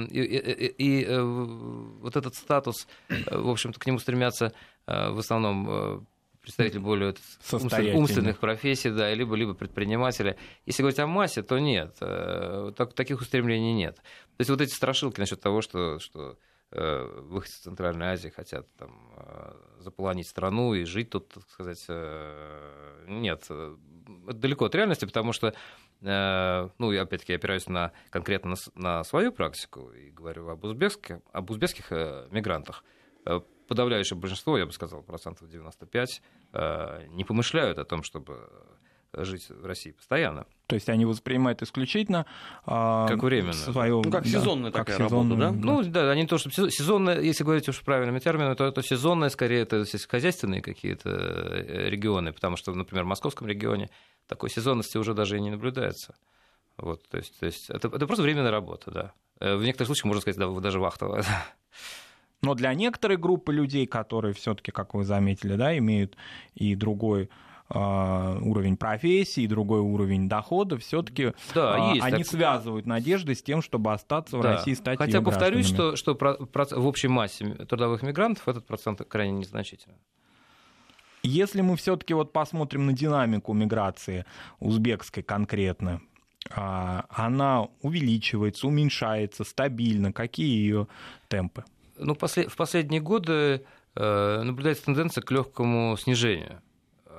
и, 0.10 0.20
и, 0.20 0.38
и, 0.38 0.68
и 0.68 1.06
э, 1.06 1.22
вот 1.22 2.16
этот 2.16 2.34
статус, 2.34 2.88
э, 3.08 3.38
в 3.38 3.50
общем-то, 3.50 3.80
к 3.80 3.86
нему 3.86 4.00
стремятся 4.00 4.52
э, 4.88 5.12
в 5.12 5.20
основном 5.20 6.08
представители 6.42 6.80
более 6.80 7.14
умственных 7.94 8.40
профессий, 8.40 8.90
да, 8.90 9.14
либо, 9.14 9.36
либо 9.36 9.54
предприниматели. 9.54 10.38
Если 10.66 10.82
говорить 10.82 11.00
о 11.00 11.08
массе, 11.08 11.42
то 11.42 11.58
нет, 11.60 11.96
так, 12.00 12.94
таких 12.94 13.22
устремлений 13.22 13.74
нет. 13.74 13.96
То 13.96 14.40
есть 14.40 14.50
вот 14.50 14.60
эти 14.60 14.74
страшилки 14.74 15.22
насчет 15.22 15.40
того, 15.40 15.62
что, 15.62 16.00
что 16.00 16.38
выходцы 16.76 17.62
Центральной 17.62 18.08
Азии 18.08 18.30
хотят 18.30 18.68
там, 18.78 19.14
заполонить 19.80 20.28
страну 20.28 20.74
и 20.74 20.86
жить 20.86 21.12
тут, 21.12 21.30
так 21.30 21.48
сказать, 21.50 21.86
нет, 23.08 23.44
это 23.44 23.76
далеко 24.34 24.66
от 24.66 24.76
реальности, 24.76 25.06
потому 25.06 25.34
что 25.34 25.54
Э, 26.04 26.70
ну, 26.80 26.92
я 26.92 27.04
опять-таки 27.04 27.34
опираюсь 27.34 27.68
на, 27.68 27.92
конкретно 28.10 28.52
на, 28.52 28.98
на 28.98 29.04
свою 29.04 29.32
практику 29.32 29.92
и 29.92 30.12
говорю 30.12 30.50
об 30.50 30.64
узбекских, 30.64 31.20
об 31.32 31.50
узбекских 31.50 31.92
э, 31.92 32.28
мигрантах. 32.32 32.84
Э, 33.26 33.40
подавляющее 33.68 34.18
большинство, 34.18 34.58
я 34.58 34.66
бы 34.66 34.74
сказал, 34.74 35.02
процентов 35.02 35.48
95, 35.48 36.22
не 37.08 37.24
помышляют 37.24 37.80
о 37.80 37.86
том, 37.86 38.04
чтобы 38.04 38.50
жить 39.14 39.50
в 39.50 39.66
России 39.66 39.92
постоянно. 39.92 40.46
То 40.68 40.76
есть 40.76 40.90
они 40.90 41.06
воспринимают 41.06 41.62
исключительно 41.62 42.26
э, 42.66 43.06
как 43.08 43.22
временно. 43.22 43.54
Свое, 43.54 43.96
ну, 43.96 44.12
как 44.12 44.24
да, 44.24 44.30
сезонная 44.30 44.72
как 44.72 44.88
такая 44.88 45.08
сезонная, 45.08 45.48
работа, 45.48 45.62
да? 45.62 45.72
Ну, 45.72 45.84
да, 45.84 46.12
они 46.12 46.26
то, 46.26 46.38
что 46.38 46.50
сезонная, 46.50 47.20
если 47.22 47.44
говорить 47.44 47.68
уж 47.70 47.82
правильными 47.82 48.20
терминами, 48.20 48.56
то, 48.56 48.72
то 48.72 48.82
сезонная, 48.82 49.30
скорее, 49.30 49.62
это 49.62 49.86
сельскохозяйственные 49.86 50.62
какие-то 50.62 51.10
э, 51.10 51.90
регионы, 51.90 52.34
потому 52.34 52.58
что, 52.58 52.74
например, 52.74 53.04
в 53.04 53.08
московском 53.08 53.48
регионе 53.48 53.90
такой 54.28 54.50
сезонности 54.50 54.98
уже 54.98 55.14
даже 55.14 55.38
и 55.38 55.42
не 55.42 55.52
наблюдается. 55.52 56.16
Вот, 56.78 57.08
то 57.08 57.18
есть, 57.18 57.40
то 57.40 57.46
есть 57.46 57.70
это, 57.70 57.88
это 57.90 58.08
просто 58.08 58.24
временная 58.24 58.52
работа, 58.52 58.92
да. 58.92 59.14
Э, 59.40 59.56
в 59.56 59.64
некоторых 59.64 59.88
случаях 59.88 60.06
можно 60.06 60.22
сказать, 60.22 60.40
да, 60.40 60.50
даже 60.60 60.80
вахтовая. 60.80 61.24
Но 62.42 62.56
для 62.56 62.74
некоторой 62.74 63.18
группы 63.18 63.54
людей, 63.54 63.88
которые 63.88 64.34
все-таки, 64.34 64.72
как 64.72 64.94
вы 64.94 65.06
заметили, 65.06 65.56
да, 65.56 65.78
имеют 65.78 66.18
и 66.56 66.76
другой 66.76 67.30
уровень 67.70 68.78
профессии, 68.78 69.48
другой 69.48 69.80
уровень 69.80 70.30
дохода, 70.30 70.78
все-таки 70.78 71.34
да, 71.56 71.76
а, 71.76 71.92
они 71.92 72.24
так... 72.24 72.28
связывают 72.28 72.86
надежды 72.86 73.34
с 73.36 73.42
тем, 73.42 73.62
чтобы 73.62 73.94
остаться 73.94 74.38
в 74.38 74.42
да. 74.42 74.58
России, 74.58 74.74
стать 74.74 74.98
Хотя 74.98 75.22
повторюсь, 75.22 75.68
что, 75.68 75.96
что 75.96 76.14
про, 76.14 76.36
про, 76.36 76.66
в 76.66 76.86
общей 76.86 77.08
массе 77.08 77.46
трудовых 77.68 78.04
мигрантов 78.04 78.48
этот 78.48 78.66
процент 78.68 79.02
крайне 79.08 79.40
незначительный. 79.40 79.98
Если 81.24 81.62
мы 81.62 81.78
все-таки 81.78 82.14
вот 82.14 82.34
посмотрим 82.34 82.86
на 82.86 82.94
динамику 82.94 83.54
миграции 83.54 84.26
узбекской 84.60 85.24
конкретно, 85.24 86.02
а, 86.52 87.06
она 87.10 87.70
увеличивается, 87.82 88.68
уменьшается, 88.68 89.46
стабильно, 89.46 90.12
какие 90.12 90.58
ее 90.58 90.88
темпы? 91.30 91.64
Ну, 91.98 92.16
в 92.16 92.56
последние 92.58 93.00
годы 93.02 93.66
э, 93.96 94.42
наблюдается 94.44 94.86
тенденция 94.86 95.22
к 95.22 95.32
легкому 95.32 95.96
снижению 95.96 96.62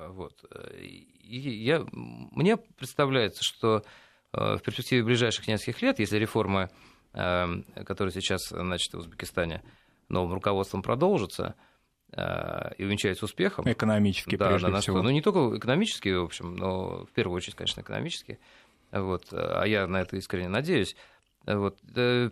вот. 0.09 0.43
И 0.77 1.37
я, 1.37 1.85
мне 1.91 2.57
представляется, 2.57 3.41
что 3.43 3.83
э, 4.33 4.57
в 4.57 4.61
перспективе 4.61 5.03
ближайших 5.03 5.47
нескольких 5.47 5.81
лет, 5.81 5.99
если 5.99 6.17
реформа, 6.17 6.69
э, 7.13 7.45
которая 7.85 8.11
сейчас 8.11 8.51
начата 8.51 8.97
в 8.97 9.01
Узбекистане 9.01 9.63
новым 10.09 10.33
руководством 10.33 10.81
продолжится, 10.81 11.55
э, 12.11 12.73
и 12.77 12.85
увенчается 12.85 13.25
успехом. 13.25 13.65
Экономически, 13.69 14.35
да, 14.35 14.49
прежде 14.49 14.71
да, 14.71 14.79
всего. 14.81 15.01
Ну, 15.01 15.09
не 15.09 15.21
только 15.21 15.57
экономически, 15.57 16.09
в 16.09 16.23
общем, 16.23 16.55
но 16.55 17.05
в 17.05 17.11
первую 17.11 17.37
очередь, 17.37 17.55
конечно, 17.55 17.81
экономически. 17.81 18.39
Вот. 18.91 19.27
А 19.31 19.63
я 19.65 19.87
на 19.87 20.01
это 20.01 20.15
искренне 20.17 20.49
надеюсь. 20.49 20.95
Вот. 21.45 21.79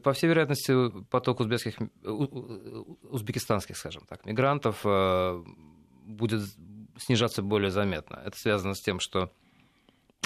По 0.04 0.14
всей 0.14 0.28
вероятности, 0.28 0.74
поток 1.10 1.42
узбекских, 1.42 1.76
узбекистанских, 2.04 3.78
скажем 3.78 4.06
так, 4.08 4.26
мигрантов 4.26 4.84
будет 6.06 6.42
снижаться 6.98 7.42
более 7.42 7.72
заметно. 7.72 8.22
Это 8.26 8.38
связано 8.38 8.74
с 8.74 8.82
тем, 8.82 9.00
что 9.00 9.32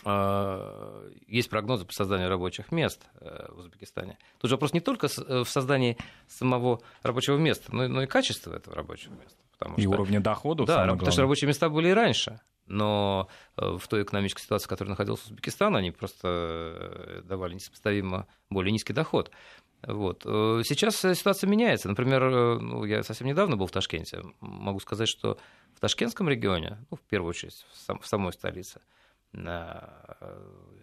э, 0.06 1.12
есть 1.28 1.50
прогнозы 1.50 1.86
по 1.86 1.94
созданию 1.94 2.30
рабочих 2.30 2.72
мест 2.72 3.06
э, 3.20 3.48
в 3.52 3.60
Узбекистане. 3.60 4.18
Тут 4.40 4.50
же 4.50 4.56
вопрос 4.56 4.74
не 4.74 4.80
только 4.80 5.08
э, 5.08 5.44
в 5.44 5.50
создании 5.50 5.98
самого 6.28 6.82
рабочего 7.04 7.38
места, 7.38 7.74
но, 7.74 7.88
но 7.88 8.04
и 8.04 8.08
качества 8.08 8.56
этого 8.56 8.76
рабочего 8.76 9.14
места. 9.14 9.38
Потому 9.58 9.76
и 9.78 9.82
что, 9.82 9.90
уровня 9.90 10.20
доходов. 10.20 10.68
Да, 10.68 10.86
потому 10.86 11.12
что 11.12 11.22
рабочие 11.22 11.48
места 11.48 11.70
были 11.70 11.90
и 11.90 11.94
раньше. 11.94 12.40
Но 12.68 13.30
в 13.56 13.88
той 13.88 14.04
экономической 14.04 14.42
ситуации, 14.42 14.66
в 14.66 14.70
которой 14.70 14.90
находился 14.90 15.28
Узбекистан, 15.28 15.74
они 15.78 15.92
просто 15.92 17.24
давали 17.24 17.54
несопоставимо 17.54 18.28
более 18.50 18.74
низкий 18.74 18.92
доход. 18.92 19.32
Вот. 19.84 20.24
Сейчас 20.24 20.98
ситуация 20.98 21.50
меняется. 21.50 21.88
Например, 21.88 22.60
ну, 22.60 22.84
я 22.84 23.04
совсем 23.04 23.28
недавно 23.28 23.58
был 23.58 23.68
в 23.68 23.72
Ташкенте. 23.72 24.22
Могу 24.40 24.80
сказать, 24.80 25.08
что 25.08 25.38
в 25.78 25.80
Ташкентском 25.80 26.28
регионе, 26.28 26.80
ну, 26.90 26.98
в 26.98 27.02
первую 27.02 27.30
очередь 27.30 27.66
в, 27.72 27.78
сам, 27.78 28.00
в 28.00 28.08
самой 28.08 28.34
столице, 28.34 28.82
э, 29.34 29.80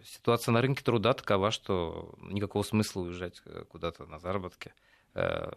ситуация 0.04 0.52
на 0.52 0.62
рынке 0.62 0.84
труда 0.84 1.14
такова, 1.14 1.50
что 1.50 2.14
никакого 2.22 2.62
смысла 2.62 3.00
уезжать 3.00 3.42
э, 3.44 3.64
куда-то 3.68 4.06
на 4.06 4.20
заработки 4.20 4.72
э, 5.14 5.50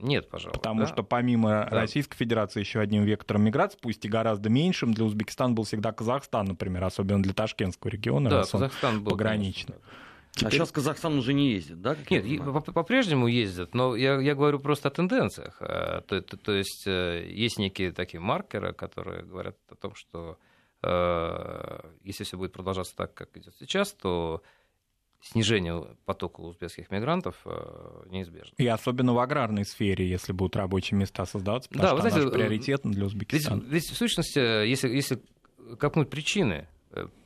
нет, 0.00 0.28
пожалуй. 0.28 0.54
Потому 0.54 0.80
да? 0.80 0.86
что 0.86 1.02
помимо 1.02 1.48
да. 1.48 1.80
Российской 1.80 2.16
Федерации 2.16 2.60
еще 2.60 2.80
одним 2.80 3.04
вектором 3.04 3.44
миграции, 3.44 3.78
пусть 3.80 4.04
и 4.04 4.08
гораздо 4.08 4.50
меньшим, 4.50 4.92
для 4.92 5.04
Узбекистана 5.04 5.54
был 5.54 5.64
всегда 5.64 5.92
Казахстан, 5.92 6.46
например, 6.46 6.84
особенно 6.84 7.22
для 7.22 7.32
Ташкентского 7.32 7.90
региона. 7.90 8.28
Да, 8.28 8.44
Казахстан 8.44 9.02
был 9.02 9.12
пограничный. 9.12 9.74
Конечно, 9.74 9.90
Теперь... 10.36 10.48
А 10.48 10.50
сейчас 10.52 10.70
Казахстан 10.70 11.16
уже 11.18 11.32
не 11.32 11.52
ездит, 11.52 11.80
да? 11.80 11.96
Нет, 12.10 12.44
по-прежнему 12.74 13.26
ездят, 13.26 13.74
но 13.74 13.96
я, 13.96 14.20
я 14.20 14.34
говорю 14.34 14.60
просто 14.60 14.88
о 14.88 14.90
тенденциях. 14.90 15.56
А, 15.60 16.02
то, 16.02 16.20
то, 16.20 16.36
то 16.36 16.52
есть 16.52 16.86
э, 16.86 17.26
есть 17.30 17.58
некие 17.58 17.90
такие 17.90 18.20
маркеры, 18.20 18.74
которые 18.74 19.24
говорят 19.24 19.56
о 19.70 19.74
том, 19.76 19.94
что 19.94 20.36
э, 20.82 21.80
если 22.02 22.24
все 22.24 22.36
будет 22.36 22.52
продолжаться 22.52 22.94
так, 22.94 23.14
как 23.14 23.34
идет 23.38 23.54
сейчас, 23.58 23.94
то 23.94 24.42
снижение 25.22 25.96
потока 26.04 26.42
узбекских 26.42 26.90
мигрантов 26.90 27.36
э, 27.46 28.02
неизбежно. 28.10 28.54
И 28.58 28.66
особенно 28.66 29.14
в 29.14 29.18
аграрной 29.18 29.64
сфере, 29.64 30.06
если 30.06 30.32
будут 30.32 30.54
рабочие 30.56 30.98
места 30.98 31.24
создаваться, 31.24 31.70
потому 31.70 31.82
да, 31.82 31.92
что 31.92 32.10
знаете, 32.10 32.20
она 32.20 32.30
приоритетна 32.30 32.92
для 32.92 33.06
Узбекистана. 33.06 33.62
Ведь, 33.62 33.72
ведь 33.72 33.90
в 33.90 33.96
сущности, 33.96 34.38
если, 34.38 34.90
если 34.90 35.18
копнуть 35.78 36.10
причины, 36.10 36.68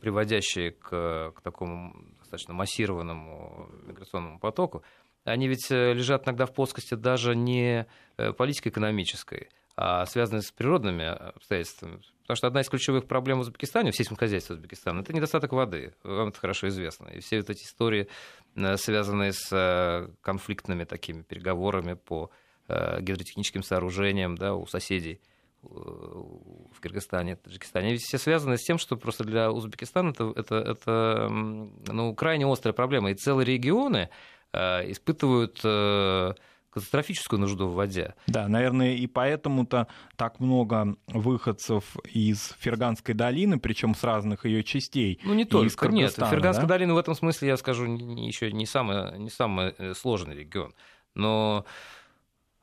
приводящие 0.01 0.73
к, 0.73 1.33
к 1.35 1.41
такому 1.43 1.95
достаточно 2.31 2.55
массированному 2.55 3.69
миграционному 3.83 4.39
потоку, 4.39 4.85
они 5.25 5.49
ведь 5.49 5.71
э, 5.71 5.93
лежат 5.93 6.27
иногда 6.27 6.47
в 6.47 6.55
плоскости 6.55 6.95
даже 6.95 7.35
не 7.35 7.87
э, 8.17 8.33
политико-экономической, 8.33 9.51
а 9.77 10.07
связаны 10.07 10.43
с 10.43 10.51
природными 10.51 11.05
обстоятельствами. 11.05 12.01
Потому 12.23 12.37
что 12.37 12.47
одна 12.47 12.61
из 12.61 12.69
ключевых 12.69 13.07
проблем 13.07 13.39
в 13.39 13.41
Узбекистане, 13.41 13.91
в 13.91 13.97
сельском 13.97 14.17
хозяйстве 14.17 14.55
Узбекистана, 14.55 15.01
это 15.01 15.13
недостаток 15.13 15.53
воды. 15.53 15.95
Вам 16.05 16.29
это 16.29 16.39
хорошо 16.39 16.69
известно. 16.69 17.09
И 17.09 17.21
все 17.21 17.39
вот 17.39 17.51
эти 17.51 17.65
истории, 17.65 18.09
э, 18.55 18.77
связанные 18.77 19.33
с 19.33 20.11
конфликтными 20.21 20.85
такими 20.85 21.23
переговорами 21.23 21.95
по 21.95 22.31
гидротехническим 22.69 23.65
сооружениям 23.65 24.37
да, 24.37 24.55
у 24.55 24.65
соседей, 24.65 25.21
в 25.63 26.81
Кыргызстане, 26.81 27.37
Таджикистане, 27.37 27.97
все 27.97 28.19
связаны 28.19 28.57
с 28.57 28.63
тем, 28.63 28.79
что 28.79 28.97
просто 28.97 29.25
для 29.25 29.51
Узбекистана 29.51 30.11
это, 30.11 30.33
это, 30.37 30.55
это 30.57 31.29
ну, 31.31 32.15
крайне 32.15 32.51
острая 32.51 32.73
проблема. 32.73 33.11
И 33.11 33.15
целые 33.15 33.45
регионы 33.45 34.09
э, 34.53 34.91
испытывают 34.91 35.61
э, 35.63 36.33
катастрофическую 36.71 37.39
нужду 37.41 37.67
в 37.67 37.75
воде. 37.75 38.15
Да, 38.27 38.49
наверное, 38.49 38.95
и 38.95 39.07
поэтому-то 39.07 39.89
так 40.17 40.41
много 40.41 40.97
выходцев 41.09 41.97
из 42.05 42.55
Ферганской 42.61 43.15
долины, 43.15 43.59
причем 43.59 43.95
с 43.95 44.03
разных 44.05 44.47
ее 44.47 44.63
частей. 44.63 45.21
Ну, 45.25 45.35
не 45.35 45.45
только, 45.45 45.89
нет. 45.89 46.13
Ферганская 46.13 46.67
да? 46.67 46.75
долина 46.75 46.95
в 46.95 46.99
этом 46.99 47.15
смысле, 47.15 47.49
я 47.49 47.57
скажу, 47.57 47.85
еще 47.85 48.53
не 48.53 48.67
самый, 48.67 49.19
не 49.19 49.31
самый 49.31 49.75
э, 49.77 49.95
сложный 49.95 50.37
регион. 50.37 50.75
Но 51.15 51.67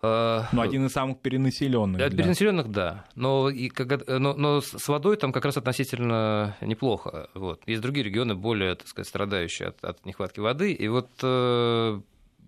Э, 0.07 0.43
ну, 0.51 0.61
один 0.61 0.85
из 0.85 0.91
самых 0.91 1.19
перенаселенных. 1.19 2.01
От 2.01 2.11
да. 2.11 2.17
перенаселенных, 2.17 2.71
да. 2.71 3.05
Но, 3.15 3.49
и, 3.49 3.71
но, 4.07 4.33
но 4.33 4.61
с 4.61 4.87
водой 4.87 5.17
там 5.17 5.31
как 5.31 5.45
раз 5.45 5.57
относительно 5.57 6.55
неплохо. 6.61 7.29
Вот. 7.33 7.61
Есть 7.65 7.81
другие 7.81 8.03
регионы, 8.03 8.35
более, 8.35 8.75
так 8.75 8.87
сказать, 8.87 9.07
страдающие 9.07 9.69
от, 9.69 9.83
от 9.83 10.05
нехватки 10.05 10.39
воды. 10.39 10.71
И 10.71 10.87
вот 10.87 11.09
э, 11.21 12.01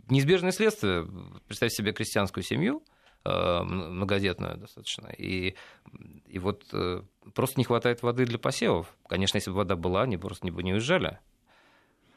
неизбежное 0.09 0.51
следствие, 0.51 1.07
представьте 1.47 1.77
себе 1.77 1.93
крестьянскую 1.93 2.43
семью, 2.43 2.83
э, 3.25 3.61
многодетную 3.63 4.57
достаточно, 4.57 5.07
и, 5.07 5.55
и 6.27 6.39
вот 6.39 6.63
э, 6.73 7.01
просто 7.33 7.59
не 7.59 7.63
хватает 7.63 8.01
воды 8.03 8.25
для 8.25 8.37
посевов. 8.37 8.95
Конечно, 9.07 9.37
если 9.37 9.51
бы 9.51 9.57
вода 9.57 9.75
была, 9.75 10.03
они 10.03 10.17
просто 10.17 10.45
не 10.45 10.51
бы 10.51 10.63
не 10.63 10.73
уезжали. 10.73 11.19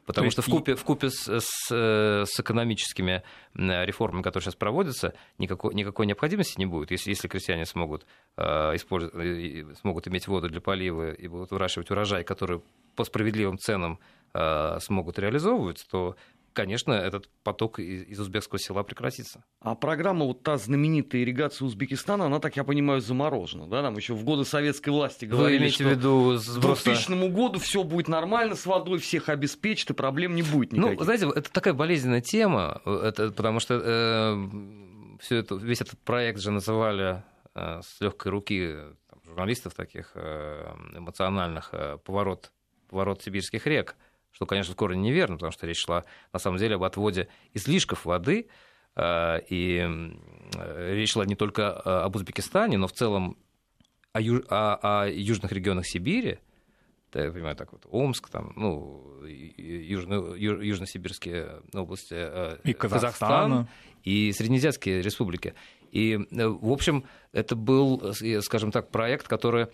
Потому 0.07 0.31
что 0.31 0.43
в 0.43 0.47
купе, 0.47 0.75
в 0.75 0.85
купе 0.85 1.11
с, 1.11 1.29
с, 1.29 1.71
э, 1.71 2.25
с 2.27 2.41
экономическими 2.41 3.23
реформами, 3.55 4.23
которые 4.23 4.45
сейчас 4.45 4.57
проводятся, 4.57 5.15
никакой, 5.39 5.75
никакой 5.75 6.07
необходимости 6.07 6.59
не 6.59 6.67
будет. 6.67 6.91
Если, 6.91 7.11
если 7.11 7.29
крестьяне 7.29 7.67
смогут, 7.67 8.07
э, 8.37 8.43
использовать, 8.75 9.79
смогут 9.79 10.09
иметь 10.09 10.27
воду 10.27 10.49
для 10.49 10.61
полива 10.61 11.13
и 11.13 11.29
будут 11.29 11.51
выращивать 11.51 11.91
урожай, 11.91 12.25
который 12.25 12.63
по 12.97 13.05
справедливым 13.05 13.59
ценам 13.59 14.01
э, 14.35 14.79
смогут 14.81 15.19
реализовывать, 15.19 15.87
то 15.91 16.17
конечно, 16.53 16.93
этот 16.93 17.29
поток 17.43 17.79
из 17.79 18.19
узбекского 18.19 18.59
села 18.59 18.83
прекратится. 18.83 19.45
А 19.61 19.75
программа, 19.75 20.25
вот 20.27 20.43
та 20.43 20.57
знаменитая 20.57 21.23
ирригация 21.23 21.67
Узбекистана, 21.67 22.27
она, 22.27 22.39
так 22.39 22.57
я 22.57 22.65
понимаю, 22.65 23.01
заморожена, 23.01 23.69
да? 23.69 23.83
Там 23.83 23.97
еще 23.97 24.15
в 24.15 24.25
годы 24.25 24.45
советской 24.45 24.91
власти 24.91 25.25
говорили, 25.25 25.69
что 25.69 25.85
в 25.85 25.89
виду 25.89 26.37
сброса... 26.37 26.83
к 26.83 26.85
2000 26.85 27.29
году 27.31 27.59
все 27.59 27.83
будет 27.83 28.09
нормально 28.09 28.55
с 28.55 28.67
водой, 28.67 28.99
всех 28.99 29.29
обеспечит, 29.29 29.91
и 29.91 29.95
проблем 29.95 30.35
не 30.35 30.43
будет 30.43 30.73
никаких. 30.73 30.99
Ну, 30.99 31.05
знаете, 31.05 31.29
это 31.35 31.53
такая 31.53 31.75
болезненная 31.75 32.21
тема, 32.21 32.81
это, 32.85 33.31
потому 33.31 33.61
что 33.61 33.81
э, 33.83 34.49
все 35.21 35.37
это, 35.37 35.55
весь 35.57 35.81
этот 35.81 35.99
проект 36.01 36.41
же 36.41 36.51
называли 36.51 37.23
э, 37.55 37.81
с 37.83 38.01
легкой 38.01 38.33
руки 38.33 38.77
там, 39.09 39.21
журналистов 39.25 39.75
таких 39.75 40.13
э, 40.15 40.75
эмоциональных 40.95 41.71
э, 41.73 41.99
поворот, 42.05 42.53
поворот 42.89 43.23
сибирских 43.23 43.67
рек– 43.67 43.97
что, 44.33 44.47
конечно, 44.47 44.75
в 44.75 44.77
корне 44.77 45.01
неверно, 45.01 45.37
потому 45.37 45.53
что 45.53 45.67
речь 45.67 45.83
шла 45.83 46.05
на 46.33 46.39
самом 46.39 46.59
деле 46.59 46.75
об 46.75 46.83
отводе 46.83 47.29
излишков 47.55 48.05
воды, 48.05 48.49
э, 48.97 49.41
и 49.49 50.17
речь 50.77 51.13
шла 51.13 51.25
не 51.25 51.37
только 51.37 51.73
об 52.05 52.17
Узбекистане, 52.17 52.77
но 52.77 52.87
в 52.89 52.93
целом 52.93 53.39
о, 54.13 54.21
ю... 54.21 54.45
о, 54.49 55.03
о 55.03 55.09
южных 55.09 55.53
регионах 55.53 55.87
Сибири, 55.87 56.39
я 57.15 57.31
понимаю, 57.31 57.57
так 57.57 57.73
вот, 57.73 57.87
Омск, 57.91 58.31
там, 58.31 58.53
ну, 58.57 59.23
южно, 59.27 60.35
южно-сибирские 60.35 61.61
области, 61.75 62.17
и 62.65 62.73
Казахстан, 62.73 63.69
и 64.03 64.33
Среднеазиатские 64.33 65.03
республики. 65.03 65.55
И, 65.91 66.19
в 66.31 66.73
общем, 66.73 67.05
это 67.33 67.55
был, 67.55 68.15
скажем 68.41 68.73
так, 68.73 68.91
проект, 68.91 69.29
который 69.29 69.67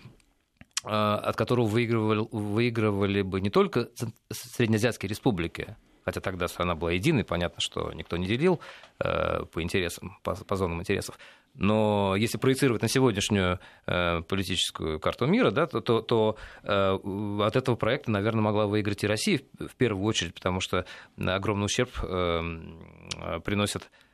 от 0.84 1.36
которого 1.36 1.66
выигрывали, 1.66 2.26
выигрывали 2.30 3.22
бы 3.22 3.40
не 3.40 3.50
только 3.50 3.88
Среднеазиатские 4.30 5.08
республики, 5.08 5.76
хотя 6.04 6.20
тогда 6.20 6.48
страна 6.48 6.74
была 6.74 6.92
единой, 6.92 7.24
понятно, 7.24 7.60
что 7.60 7.92
никто 7.92 8.16
не 8.16 8.26
делил 8.26 8.60
э, 8.98 9.44
по 9.44 9.62
интересам, 9.62 10.18
по, 10.22 10.34
по 10.34 10.56
зонам 10.56 10.80
интересов. 10.80 11.18
Но 11.54 12.14
если 12.16 12.38
проецировать 12.38 12.82
на 12.82 12.88
сегодняшнюю 12.88 13.58
э, 13.86 14.22
политическую 14.22 15.00
карту 15.00 15.26
мира, 15.26 15.50
да, 15.50 15.66
то, 15.66 15.80
то, 15.80 16.00
то 16.00 16.36
э, 16.62 16.98
от 17.42 17.56
этого 17.56 17.76
проекта, 17.76 18.10
наверное, 18.10 18.42
могла 18.42 18.66
выиграть 18.66 19.04
и 19.04 19.06
Россия 19.06 19.40
в, 19.58 19.74
первую 19.76 20.04
очередь, 20.04 20.34
потому 20.34 20.60
что 20.60 20.86
огромный 21.18 21.66
ущерб 21.66 21.90
э, 22.02 23.40
приносит 23.44 23.82
Э, 23.82 24.07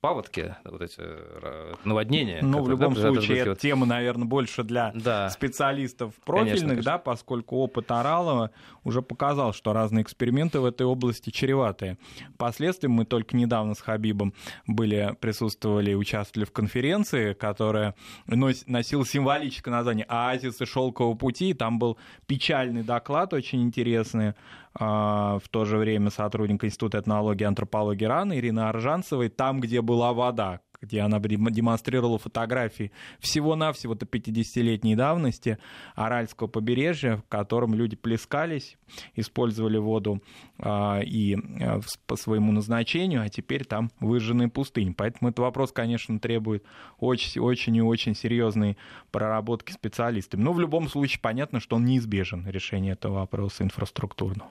паводки, 0.00 0.56
вот 0.64 0.80
эти 0.80 1.00
э, 1.00 1.74
наводнения. 1.84 2.40
Ну, 2.40 2.62
в 2.62 2.70
любом 2.70 2.94
да, 2.94 3.02
случае, 3.02 3.38
эта 3.38 3.54
тема, 3.54 3.84
наверное, 3.84 4.24
больше 4.24 4.64
для 4.64 4.90
да. 4.94 5.28
специалистов 5.28 6.14
профильных, 6.24 6.52
конечно, 6.52 6.68
конечно. 6.68 6.92
да, 6.92 6.98
поскольку 6.98 7.56
опыт 7.56 7.90
Оралова 7.90 8.50
уже 8.84 9.02
показал, 9.02 9.52
что 9.52 9.74
разные 9.74 10.02
эксперименты 10.02 10.60
в 10.60 10.64
этой 10.64 10.86
области 10.86 11.28
чреватые. 11.28 11.98
Впоследствии 12.34 12.88
мы 12.88 13.04
только 13.04 13.36
недавно 13.36 13.74
с 13.74 13.80
Хабибом 13.80 14.32
были, 14.66 15.14
присутствовали 15.20 15.90
и 15.90 15.94
участвовали 15.94 16.46
в 16.46 16.52
конференции, 16.52 17.34
которая 17.34 17.94
носила 18.26 19.04
символическое 19.04 19.74
название 19.74 20.06
«Оазисы 20.08 20.64
шелкового 20.64 21.14
пути». 21.14 21.52
Там 21.52 21.78
был 21.78 21.98
печальный 22.26 22.82
доклад, 22.82 23.34
очень 23.34 23.62
интересный, 23.62 24.34
в 24.74 25.42
то 25.50 25.64
же 25.64 25.76
время 25.76 26.10
сотрудник 26.10 26.64
Института 26.64 26.98
этнологии 26.98 27.42
и 27.42 27.46
антропологии 27.46 28.04
РАН 28.04 28.34
Ирина 28.34 28.68
Аржанцевой, 28.70 29.28
там, 29.28 29.60
где 29.60 29.82
была 29.82 30.12
вода, 30.12 30.60
где 30.82 31.00
она 31.00 31.18
демонстрировала 31.20 32.18
фотографии 32.18 32.92
всего-навсего 33.20 33.94
до 33.94 34.04
50-летней 34.04 34.96
давности 34.96 35.58
Аральского 35.94 36.48
побережья, 36.48 37.16
в 37.16 37.28
котором 37.28 37.74
люди 37.74 37.96
плескались, 37.96 38.76
использовали 39.14 39.78
воду 39.78 40.22
а, 40.58 41.00
и 41.00 41.36
а, 41.36 41.80
по 42.06 42.16
своему 42.16 42.52
назначению, 42.52 43.22
а 43.22 43.28
теперь 43.28 43.64
там 43.64 43.90
выжженные 44.00 44.48
пустыни. 44.48 44.92
Поэтому 44.92 45.30
этот 45.30 45.40
вопрос, 45.40 45.72
конечно, 45.72 46.18
требует 46.18 46.64
очень, 46.98 47.40
очень 47.40 47.76
и 47.76 47.82
очень 47.82 48.14
серьезной 48.14 48.76
проработки 49.10 49.72
специалистами. 49.72 50.42
Но 50.42 50.52
в 50.52 50.60
любом 50.60 50.88
случае 50.88 51.20
понятно, 51.20 51.60
что 51.60 51.76
он 51.76 51.84
неизбежен, 51.84 52.46
решение 52.48 52.92
этого 52.92 53.20
вопроса 53.20 53.62
инфраструктурного. 53.62 54.50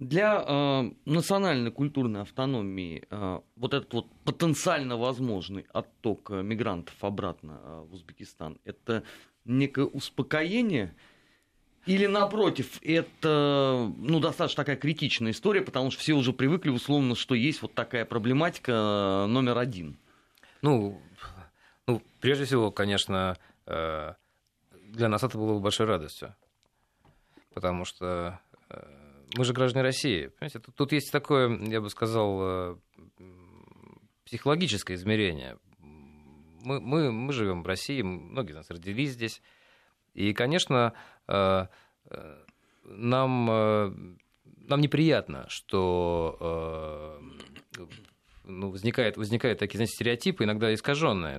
Для 0.00 0.42
э, 0.46 0.90
национальной 1.04 1.70
культурной 1.70 2.22
автономии 2.22 3.04
э, 3.10 3.40
вот 3.56 3.74
этот 3.74 3.92
вот 3.92 4.06
потенциально 4.24 4.96
возможный 4.96 5.66
отток 5.74 6.30
э, 6.30 6.42
мигрантов 6.42 6.94
обратно 7.04 7.60
э, 7.62 7.84
в 7.86 7.92
Узбекистан, 7.92 8.58
это 8.64 9.02
некое 9.44 9.84
успокоение 9.84 10.94
или 11.84 12.06
напротив, 12.06 12.78
это 12.80 13.92
ну, 13.98 14.20
достаточно 14.20 14.62
такая 14.62 14.76
критичная 14.76 15.32
история, 15.32 15.60
потому 15.60 15.90
что 15.90 16.00
все 16.00 16.14
уже 16.14 16.32
привыкли 16.32 16.70
условно, 16.70 17.14
что 17.14 17.34
есть 17.34 17.60
вот 17.60 17.74
такая 17.74 18.06
проблематика 18.06 18.72
э, 18.72 19.26
номер 19.26 19.58
один. 19.58 19.98
Ну, 20.62 20.98
ну 21.86 22.00
прежде 22.20 22.46
всего, 22.46 22.70
конечно, 22.70 23.36
э, 23.66 24.14
для 24.70 25.08
нас 25.10 25.22
это 25.22 25.36
было 25.36 25.58
большой 25.58 25.84
радостью, 25.84 26.34
потому 27.52 27.84
что 27.84 28.40
мы 29.36 29.44
же 29.44 29.52
граждане 29.52 29.82
России. 29.82 30.26
Понимаете, 30.38 30.58
тут, 30.58 30.74
тут 30.74 30.92
есть 30.92 31.12
такое, 31.12 31.56
я 31.66 31.80
бы 31.80 31.88
сказал, 31.90 32.40
э, 32.42 32.76
психологическое 34.24 34.94
измерение. 34.94 35.58
Мы, 36.62 36.80
мы, 36.80 37.10
мы 37.12 37.32
живем 37.32 37.62
в 37.62 37.66
России, 37.66 38.02
многие 38.02 38.52
из 38.52 38.56
нас 38.56 38.70
родились 38.70 39.12
здесь. 39.12 39.40
И, 40.14 40.32
конечно, 40.32 40.92
э, 41.28 41.66
э, 42.10 42.44
нам, 42.84 43.46
нам 44.46 44.80
неприятно, 44.80 45.46
что 45.48 47.20
ну, 48.44 48.70
возникает, 48.70 49.16
возникают 49.16 49.60
такие, 49.60 49.78
знаете, 49.78 49.94
стереотипы, 49.94 50.44
иногда 50.44 50.74
искаженные. 50.74 51.38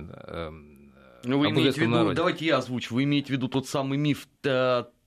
Ну, 1.24 1.38
вы 1.38 1.50
имеете 1.50 1.72
в 1.72 1.76
виду, 1.76 1.90
народе. 1.90 2.16
давайте 2.16 2.46
я 2.46 2.56
озвучу, 2.56 2.94
вы 2.94 3.04
имеете 3.04 3.28
в 3.28 3.30
виду 3.30 3.48
тот 3.48 3.68
самый 3.68 3.98
миф 3.98 4.26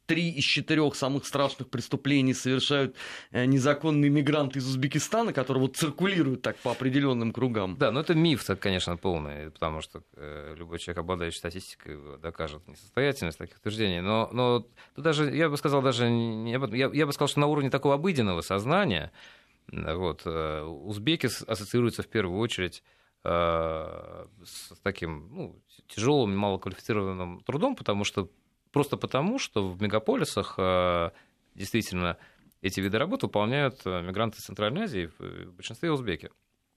три 0.05 0.29
из 0.29 0.43
четырех 0.43 0.95
самых 0.95 1.25
страшных 1.25 1.69
преступлений 1.69 2.33
совершают 2.33 2.95
э, 3.31 3.45
незаконные 3.45 4.09
мигранты 4.09 4.59
из 4.59 4.67
Узбекистана, 4.67 5.33
которые 5.33 5.63
вот 5.63 5.75
циркулируют 5.75 6.41
так 6.41 6.57
по 6.57 6.71
определенным 6.71 7.31
кругам. 7.31 7.75
Да, 7.77 7.91
но 7.91 8.01
это 8.01 8.13
миф, 8.13 8.45
конечно, 8.59 8.97
полный, 8.97 9.51
потому 9.51 9.81
что 9.81 10.03
э, 10.15 10.55
любой 10.57 10.79
человек, 10.79 10.99
обладающий 10.99 11.39
статистикой, 11.39 11.97
докажет 12.19 12.67
несостоятельность 12.67 13.37
таких 13.37 13.57
утверждений. 13.57 14.01
Но, 14.01 14.29
но 14.31 14.67
даже, 14.95 15.35
я 15.35 15.49
бы 15.49 15.57
сказал, 15.57 15.81
даже 15.81 16.05
я, 16.05 16.89
я 16.93 17.05
бы 17.05 17.13
сказал, 17.13 17.27
что 17.27 17.39
на 17.39 17.47
уровне 17.47 17.69
такого 17.69 17.95
обыденного 17.95 18.41
сознания 18.41 19.11
вот, 19.71 20.21
э, 20.25 20.61
узбеки 20.61 21.25
ассоциируются 21.25 22.03
в 22.03 22.07
первую 22.07 22.39
очередь 22.39 22.83
с 23.23 24.71
таким 24.83 25.29
ну, 25.31 25.63
тяжелым, 25.87 26.37
малоквалифицированным 26.37 27.41
трудом, 27.43 27.75
потому 27.75 28.03
что 28.03 28.29
Просто 28.75 28.97
потому, 28.97 29.39
что 29.39 29.69
в 29.69 29.81
мегаполисах 29.81 30.55
э, 30.57 31.11
действительно 31.55 32.17
эти 32.61 32.81
виды 32.81 32.97
работ 32.97 33.23
выполняют 33.23 33.79
э, 33.85 34.01
мигранты 34.01 34.41
Центральной 34.41 34.81
Азии, 34.81 35.09
в 35.17 35.53
большинстве 35.53 35.93
узбеки. 35.93 36.29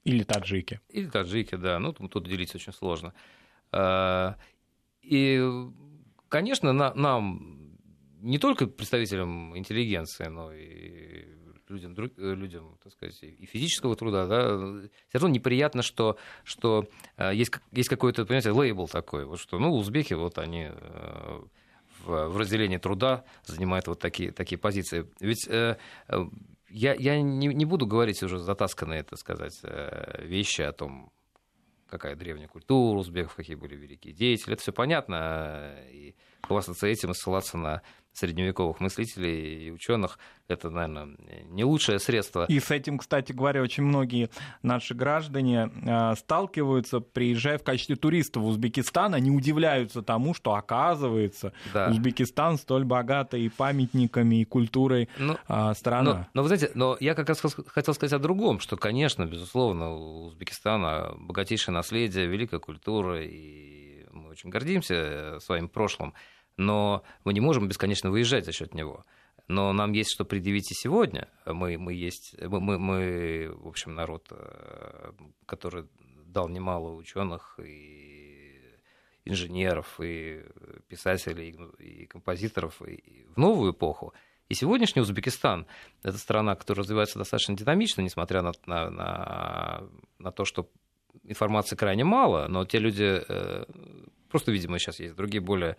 Или 0.05 0.23
таджики. 0.23 0.81
Или 0.91 1.09
таджики, 1.09 1.57
да. 1.57 1.81
Ну, 1.81 1.93
тут 1.93 2.29
делить 2.29 2.55
очень 2.55 2.73
сложно. 2.73 3.15
Э, 3.73 4.35
и, 5.03 5.45
конечно, 6.29 6.73
нам, 6.73 7.75
не 8.21 8.39
только 8.39 8.69
представителям 8.69 9.59
интеллигенции, 9.59 10.29
но 10.29 10.53
и 10.53 11.27
людям, 11.69 11.97
людям 12.17 12.79
так 12.81 12.93
сказать, 12.93 13.21
и 13.25 13.45
физического 13.45 13.97
труда, 13.97 14.27
да, 14.27 14.57
все 15.09 15.19
равно 15.19 15.31
неприятно, 15.31 15.83
что, 15.83 16.17
что 16.45 16.89
есть, 17.33 17.53
есть 17.73 17.89
какой-то, 17.89 18.25
понимаете, 18.25 18.53
лейбл 18.53 18.87
такой, 18.87 19.25
вот 19.25 19.41
что, 19.41 19.59
ну, 19.59 19.73
узбеки, 19.75 20.15
вот 20.15 20.39
они 20.39 20.71
в, 22.05 22.29
в 22.29 22.37
разделении 22.37 22.79
труда 22.79 23.25
занимает 23.45 23.87
вот 23.87 23.99
такие, 23.99 24.33
такие 24.33 24.59
позиции. 24.59 25.07
Ведь 25.21 25.47
э, 25.49 25.77
э, 26.09 26.25
я, 26.69 26.95
я 26.95 27.21
не, 27.21 27.49
не 27.49 27.65
буду 27.65 27.87
говорить 27.87 28.23
уже 28.23 28.39
затасканные, 28.39 29.03
так 29.03 29.19
сказать, 29.19 29.59
э, 29.63 30.25
вещи 30.25 30.63
о 30.63 30.73
том, 30.73 31.13
какая 31.89 32.17
древняя 32.17 32.49
культура 32.49 32.99
узбеков, 32.99 33.35
какие 33.35 33.57
были 33.57 33.75
великие 33.77 34.13
деятели. 34.13 34.55
Это 34.55 34.63
все 34.63 34.73
понятно. 34.73 35.75
И 35.91 36.15
хвастаться 36.49 36.87
этим 36.87 37.13
и 37.13 37.15
ссылаться 37.15 37.57
на 37.57 37.83
средневековых 38.19 38.81
мыслителей 38.81 39.69
и 39.69 39.71
ученых, 39.71 40.19
это, 40.49 40.71
наверное, 40.71 41.17
не 41.51 41.65
лучшее 41.65 41.99
средство. 41.99 42.47
И 42.49 42.59
с 42.59 42.71
этим, 42.71 42.99
кстати 42.99 43.33
говоря, 43.33 43.63
очень 43.63 43.85
многие 43.85 44.31
наши 44.63 44.95
граждане 44.95 45.71
а, 45.87 46.17
сталкиваются, 46.17 47.01
приезжая 47.01 47.59
в 47.59 47.63
качестве 47.63 47.97
туристов 47.97 48.43
в 48.43 48.47
Узбекистан, 48.47 49.15
они 49.15 49.31
удивляются 49.31 50.03
тому, 50.03 50.35
что 50.35 50.55
оказывается 50.55 51.53
да. 51.73 51.91
Узбекистан 51.91 52.59
столь 52.59 52.85
богатый 52.85 53.43
и 53.43 53.49
памятниками, 53.49 54.41
и 54.41 54.45
культурой 54.45 55.09
ну, 55.19 55.37
а, 55.47 55.75
страна. 55.75 56.15
Но, 56.15 56.27
но 56.35 56.43
вы 56.43 56.49
знаете, 56.49 56.71
но 56.75 56.97
я 57.01 57.15
как 57.15 57.29
раз 57.29 57.41
хотел 57.67 57.95
сказать 57.95 58.15
о 58.15 58.19
другом, 58.19 58.59
что, 58.59 58.77
конечно, 58.77 59.27
безусловно, 59.27 59.93
у 59.93 60.25
Узбекистана 60.27 61.15
богатейшее 61.19 61.75
наследие, 61.75 62.27
великая 62.27 62.59
культура, 62.59 63.23
и 63.23 64.07
мы 64.13 64.31
очень 64.31 64.51
гордимся 64.51 65.39
своим 65.41 65.69
прошлым 65.69 66.15
но 66.59 67.03
мы 67.25 67.33
не 67.33 67.40
можем 67.40 67.68
бесконечно 67.68 68.11
выезжать 68.11 68.44
за 68.44 68.53
счет 68.53 68.75
него. 68.75 69.07
Но 69.47 69.73
нам 69.73 69.92
есть 69.92 70.12
что 70.12 70.27
предъявить 70.27 70.71
и 70.71 70.75
сегодня. 70.75 71.29
Мы, 71.47 71.79
мы, 71.79 71.94
есть, 71.94 72.37
мы, 72.38 72.61
мы, 72.61 72.79
мы, 72.79 73.51
в 73.57 73.66
общем, 73.66 73.94
народ, 73.94 74.27
э, 74.31 75.12
который 75.47 75.87
дал 76.27 76.51
немало 76.51 76.94
ученых 76.94 77.59
и 77.64 78.61
инженеров, 79.25 80.01
и 80.01 80.42
писателей, 80.88 81.57
и 81.79 82.07
композиторов 82.07 82.83
и 82.83 83.25
в 83.35 83.38
новую 83.38 83.73
эпоху. 83.73 84.12
И 84.49 84.55
сегодняшний 84.55 85.03
Узбекистан– 85.03 85.66
это 86.03 86.18
страна, 86.18 86.55
которая 86.55 86.83
развивается 86.83 87.18
достаточно 87.18 87.57
динамично, 87.57 88.01
несмотря 88.01 88.42
на, 88.42 88.53
на, 88.66 88.90
на, 88.90 89.83
на 90.18 90.33
то, 90.33 90.44
что 90.44 90.71
информации 91.25 91.77
крайне 91.77 92.05
мало, 92.05 92.49
но 92.49 92.64
те 92.64 92.79
люди, 92.79 93.23
э, 93.29 93.64
просто, 94.31 94.51
видимо, 94.53 94.79
сейчас 94.79 95.01
есть 95.01 95.14
другие 95.14 95.42
более 95.42 95.77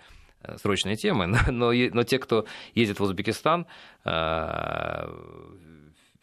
срочные 0.57 0.95
темы, 0.95 1.25
но, 1.27 1.37
но, 1.49 1.71
но 1.71 2.03
те, 2.03 2.19
кто 2.19 2.45
ездит 2.75 2.99
в 2.99 3.03
Узбекистан, 3.03 3.65
э, 4.05 5.09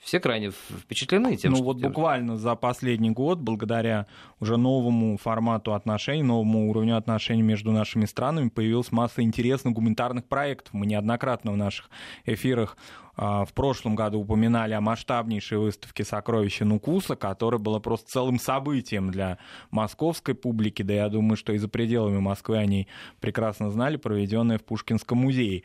все 0.07 0.21
крайне 0.21 0.53
впечатлены 0.53 1.37
тем, 1.37 1.51
ну, 1.51 1.57
что... 1.57 1.65
вот 1.65 1.81
буквально 1.81 2.37
за 2.37 2.55
последний 2.55 3.11
год, 3.11 3.41
благодаря 3.41 4.07
уже 4.39 4.57
новому 4.57 5.17
формату 5.17 5.75
отношений, 5.75 6.23
новому 6.23 6.71
уровню 6.71 6.97
отношений 6.97 7.43
между 7.43 7.73
нашими 7.73 8.05
странами, 8.05 8.49
появилась 8.49 8.93
масса 8.93 9.23
интересных 9.23 9.75
гуманитарных 9.75 10.25
проектов. 10.27 10.73
Мы 10.75 10.87
неоднократно 10.87 11.51
в 11.51 11.57
наших 11.57 11.91
эфирах 12.25 12.77
в 13.17 13.49
прошлом 13.55 13.95
году 13.95 14.21
упоминали 14.21 14.73
о 14.73 14.81
масштабнейшей 14.81 15.59
выставке 15.59 16.05
«Сокровища 16.05 16.65
Нукуса», 16.65 17.17
которая 17.17 17.61
была 17.61 17.81
просто 17.81 18.11
целым 18.11 18.39
событием 18.39 19.11
для 19.11 19.39
московской 19.71 20.35
публики, 20.35 20.83
да 20.83 20.95
я 20.95 21.09
думаю, 21.09 21.37
что 21.37 21.53
и 21.53 21.59
за 21.59 21.69
пределами 21.69 22.19
Москвы 22.19 22.57
они 22.59 22.89
прекрасно 23.21 23.71
знали, 23.71 23.97
проведенная 23.97 24.59
в 24.59 24.65
Пушкинском 24.65 25.19
музее. 25.19 25.65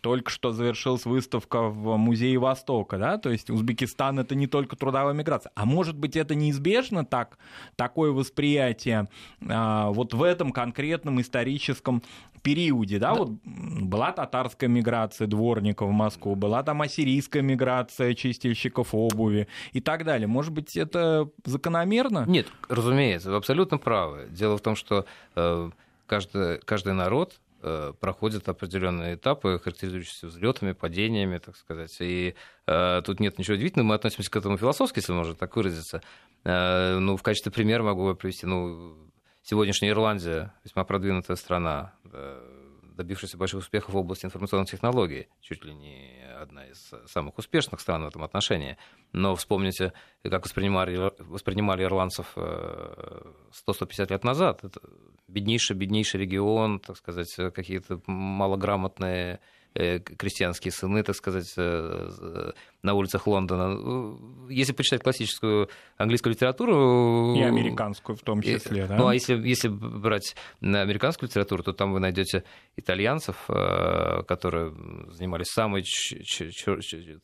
Только 0.00 0.30
что 0.30 0.50
завершилась 0.50 1.04
выставка 1.04 1.62
в 1.62 1.96
Музее 1.96 2.38
Востока, 2.38 2.98
да, 2.98 3.18
то 3.18 3.30
есть 3.30 3.50
Узбекистан— 3.50 4.18
это 4.20 4.34
не 4.34 4.46
только 4.46 4.76
трудовая 4.76 5.14
миграция. 5.14 5.52
А 5.54 5.64
может 5.64 5.96
быть, 5.96 6.16
это 6.16 6.34
неизбежно 6.34 7.04
так, 7.04 7.38
такое 7.76 8.10
восприятие 8.10 9.08
а, 9.48 9.90
вот 9.90 10.14
в 10.14 10.22
этом 10.22 10.50
конкретном 10.50 11.20
историческом 11.20 12.02
периоде, 12.42 12.98
да, 12.98 13.12
да, 13.12 13.18
вот 13.18 13.30
была 13.44 14.12
татарская 14.12 14.68
миграция 14.68 15.26
дворников 15.26 15.88
в 15.88 15.92
Москву, 15.92 16.34
была 16.34 16.62
там 16.62 16.82
ассирийская 16.92 17.42
миграция 17.42 18.14
чистильщиков 18.14 18.94
обуви 18.94 19.48
и 19.72 19.80
так 19.80 20.04
далее. 20.04 20.26
Может 20.26 20.52
быть, 20.52 20.76
это 20.76 21.28
закономерно? 21.44 22.24
Нет, 22.28 22.46
разумеется, 22.68 23.30
вы 23.30 23.36
абсолютно 23.36 23.78
правы. 23.78 24.28
Дело 24.30 24.58
в 24.58 24.60
том, 24.60 24.76
что 24.76 25.06
э, 25.34 25.70
каждый, 26.06 26.58
каждый 26.58 26.92
народ 26.92 27.40
э, 27.62 27.92
проходит 27.98 28.48
определенные 28.48 29.14
этапы, 29.14 29.58
характеризующиеся 29.62 30.26
взлетами, 30.26 30.72
падениями, 30.72 31.38
так 31.38 31.56
сказать. 31.56 31.96
И 32.00 32.34
э, 32.66 33.02
тут 33.04 33.20
нет 33.20 33.38
ничего 33.38 33.54
удивительного, 33.54 33.88
мы 33.88 33.94
относимся 33.94 34.30
к 34.30 34.36
этому 34.36 34.58
философски, 34.58 34.98
если 34.98 35.12
можно 35.12 35.34
так 35.34 35.56
выразиться. 35.56 36.02
Э, 36.44 36.98
ну, 36.98 37.16
в 37.16 37.22
качестве 37.22 37.50
примера 37.50 37.82
могу 37.82 38.14
привести, 38.14 38.46
ну, 38.46 38.96
сегодняшняя 39.42 39.90
Ирландия, 39.90 40.52
весьма 40.64 40.84
продвинутая 40.84 41.36
страна, 41.36 41.94
э, 42.12 42.61
добившаяся 42.96 43.36
больших 43.36 43.60
успехов 43.60 43.94
в 43.94 43.96
области 43.96 44.26
информационных 44.26 44.68
технологий, 44.70 45.28
чуть 45.40 45.64
ли 45.64 45.74
не 45.74 46.24
одна 46.40 46.66
из 46.66 46.92
самых 47.06 47.38
успешных 47.38 47.80
стран 47.80 48.04
в 48.04 48.08
этом 48.08 48.22
отношении. 48.22 48.76
Но 49.12 49.34
вспомните, 49.34 49.92
как 50.22 50.44
воспринимали, 50.44 51.12
воспринимали 51.18 51.84
ирландцев 51.84 52.36
100-150 52.36 53.44
э, 53.66 54.06
лет 54.10 54.24
назад. 54.24 54.64
Это 54.64 54.80
беднейший, 55.28 55.76
беднейший 55.76 56.20
регион, 56.20 56.80
так 56.80 56.96
сказать, 56.96 57.34
какие-то 57.54 58.00
малограмотные 58.06 59.40
крестьянские 59.74 60.72
сыны, 60.72 61.02
так 61.02 61.16
сказать, 61.16 61.52
э, 61.56 62.52
на 62.82 62.94
улицах 62.94 63.26
Лондона. 63.26 64.16
Если 64.50 64.72
почитать 64.72 65.02
классическую 65.02 65.68
английскую 65.96 66.34
литературу... 66.34 67.34
И 67.34 67.42
американскую 67.42 68.16
в 68.16 68.20
том 68.20 68.42
числе, 68.42 68.84
и, 68.84 68.86
да? 68.86 68.96
Ну, 68.96 69.06
а 69.08 69.14
если, 69.14 69.34
если 69.34 69.68
брать 69.68 70.36
американскую 70.60 71.28
литературу, 71.28 71.62
то 71.62 71.72
там 71.72 71.92
вы 71.92 72.00
найдете 72.00 72.44
итальянцев, 72.76 73.36
э, 73.48 74.22
которые 74.24 74.74
занимались 75.10 75.48
самой 75.48 75.84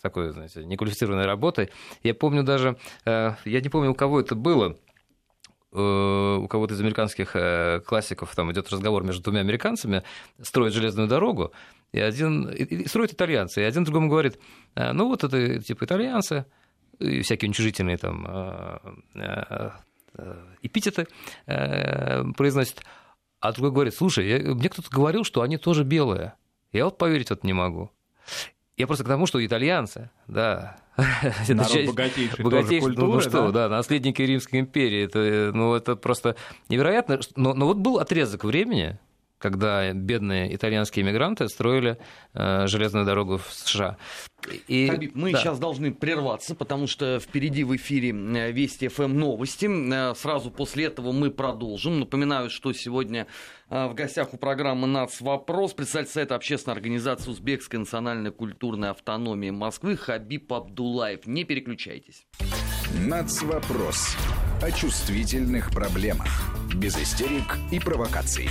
такой, 0.00 0.30
знаете, 0.30 0.64
неквалифицированной 0.64 1.26
работой. 1.26 1.70
Я 2.02 2.14
помню 2.14 2.42
даже, 2.42 2.76
я 3.04 3.36
не 3.44 3.68
помню, 3.68 3.90
у 3.90 3.94
кого 3.94 4.20
это 4.20 4.34
было, 4.34 4.76
у 5.70 6.46
кого-то 6.48 6.74
из 6.74 6.80
американских 6.80 7.36
классиков 7.86 8.34
там 8.34 8.50
идет 8.52 8.70
разговор 8.70 9.04
между 9.04 9.22
двумя 9.22 9.40
американцами, 9.40 10.02
строят 10.40 10.72
железную 10.72 11.08
дорогу, 11.08 11.52
и 11.92 12.00
один 12.00 12.48
и 12.48 12.86
строят 12.86 13.12
итальянцы, 13.12 13.62
и 13.62 13.64
один 13.64 13.84
другому 13.84 14.08
говорит, 14.08 14.38
«А, 14.74 14.92
ну 14.92 15.06
вот 15.08 15.24
это 15.24 15.60
типа 15.60 15.84
итальянцы, 15.84 16.46
и 16.98 17.22
всякие 17.22 17.48
уничижительные 17.48 17.96
там 17.96 18.26
а, 18.28 18.96
а, 19.14 19.74
эпитеты 20.62 21.06
произносят, 21.46 22.82
а 23.40 23.52
другой 23.52 23.70
говорит, 23.70 23.94
слушай, 23.94 24.26
я, 24.28 24.54
мне 24.54 24.68
кто-то 24.68 24.90
говорил, 24.90 25.24
что 25.24 25.42
они 25.42 25.58
тоже 25.58 25.84
белые. 25.84 26.34
Я 26.72 26.86
вот 26.86 26.98
поверить 26.98 27.30
вот 27.30 27.44
не 27.44 27.52
могу. 27.52 27.92
Я 28.76 28.86
просто 28.86 29.04
к 29.04 29.08
тому, 29.08 29.26
что 29.26 29.44
итальянцы, 29.44 30.10
да, 30.26 30.76
это 30.96 31.64
часть 31.64 31.88
богатейшей, 31.88 32.44
богатейшей 32.44 32.80
культуры, 32.80 33.06
ну, 33.06 33.14
ну 33.14 33.20
что, 33.20 33.50
да? 33.50 33.68
да, 33.68 33.76
наследники 33.76 34.22
Римской 34.22 34.60
империи, 34.60 35.04
это, 35.04 35.50
ну, 35.56 35.74
это 35.74 35.96
просто 35.96 36.36
невероятно. 36.68 37.20
Но, 37.34 37.54
но 37.54 37.66
вот 37.66 37.78
был 37.78 37.98
отрезок 37.98 38.44
времени, 38.44 38.98
когда 39.38 39.92
бедные 39.92 40.54
итальянские 40.54 41.04
иммигранты 41.04 41.48
строили 41.48 41.98
э, 42.34 42.66
железную 42.66 43.06
дорогу 43.06 43.38
в 43.38 43.52
США. 43.52 43.96
И, 44.68 44.88
Хабиб, 44.88 45.14
мы 45.14 45.32
да. 45.32 45.38
сейчас 45.38 45.58
должны 45.58 45.92
прерваться, 45.92 46.54
потому 46.54 46.86
что 46.86 47.18
впереди 47.18 47.64
в 47.64 47.74
эфире 47.76 48.10
э, 48.10 48.52
Вести 48.52 48.88
ФМ 48.88 49.18
новости. 49.18 49.66
Э, 49.66 50.14
сразу 50.14 50.50
после 50.50 50.86
этого 50.86 51.12
мы 51.12 51.30
продолжим. 51.30 52.00
Напоминаю, 52.00 52.50
что 52.50 52.72
сегодня 52.72 53.26
э, 53.68 53.86
в 53.86 53.94
гостях 53.94 54.34
у 54.34 54.36
программы 54.36 54.86
«НАЦ. 54.86 55.20
Вопрос» 55.20 55.72
представитель 55.72 56.12
Совета 56.12 56.34
общественной 56.36 56.74
организации 56.74 57.30
Узбекской 57.30 57.78
национальной 57.78 58.30
культурной 58.30 58.90
автономии 58.90 59.50
Москвы 59.50 59.96
Хабиб 59.96 60.52
Абдулаев. 60.52 61.26
Не 61.26 61.44
переключайтесь. 61.44 62.26
«НАЦ. 63.06 63.42
Вопрос» 63.42 64.16
о 64.62 64.70
чувствительных 64.70 65.70
проблемах. 65.70 66.28
Без 66.74 66.96
истерик 66.96 67.56
и 67.70 67.78
провокаций. 67.78 68.48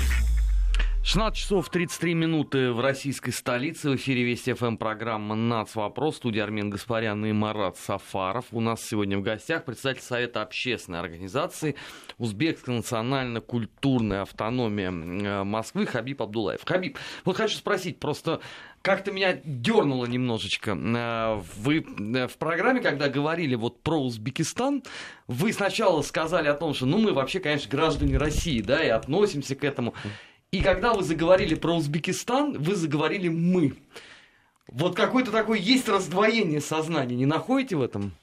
16 1.04 1.40
часов 1.40 1.70
33 1.70 2.14
минуты 2.14 2.72
в 2.72 2.82
российской 2.82 3.32
столице. 3.32 3.90
В 3.90 3.96
эфире 3.96 4.24
Вести 4.24 4.54
ФМ 4.54 4.76
программа 4.76 5.36
«Нац. 5.36 5.76
Вопрос». 5.76 6.18
Студия 6.18 6.44
Армен 6.44 6.70
Гаспарян 6.70 7.26
и 7.26 7.32
Марат 7.32 7.78
Сафаров. 7.78 8.46
У 8.52 8.60
нас 8.60 8.84
сегодня 8.84 9.18
в 9.18 9.22
гостях 9.22 9.64
председатель 9.64 10.02
Совета 10.02 10.42
общественной 10.42 11.00
организации 11.00 11.76
Узбекская 12.18 12.76
национально-культурная 12.76 14.24
автономия 14.24 14.92
э, 14.92 15.44
Москвы 15.44 15.86
Хабиб 15.86 16.22
Абдулаев. 16.22 16.60
Хабиб, 16.66 16.98
вот 17.24 17.38
хочу 17.38 17.58
спросить, 17.58 18.00
просто 18.00 18.42
как-то 18.82 19.12
меня 19.12 19.40
дернуло 19.44 20.06
немножечко. 20.06 20.72
Э, 20.72 21.42
вы 21.58 21.86
э, 21.86 22.28
в 22.28 22.38
программе, 22.38 22.82
когда 22.82 23.08
говорили 23.08 23.56
вот 23.56 23.82
про 23.82 23.98
Узбекистан, 23.98 24.84
вы 25.28 25.54
сначала 25.54 26.02
сказали 26.02 26.48
о 26.48 26.54
том, 26.54 26.74
что 26.74 26.86
ну 26.86 26.98
мы 26.98 27.14
вообще, 27.14 27.40
конечно, 27.40 27.70
граждане 27.70 28.18
России, 28.18 28.62
да, 28.62 28.84
и 28.84 28.90
относимся 28.90 29.56
к 29.56 29.64
этому. 29.64 29.94
И 30.58 30.62
когда 30.64 30.92
вы 30.92 31.04
заговорили 31.04 31.54
про 31.54 31.76
Узбекистан, 31.76 32.58
вы 32.58 32.76
заговорили 32.76 33.28
мы. 33.28 33.76
Вот 34.68 34.96
какое-то 34.96 35.32
такое 35.32 35.60
есть 35.60 35.88
раздвоение 35.88 36.62
сознания, 36.62 37.16
не 37.16 37.28
находите 37.28 37.76
в 37.76 37.82
этом? 37.84 38.14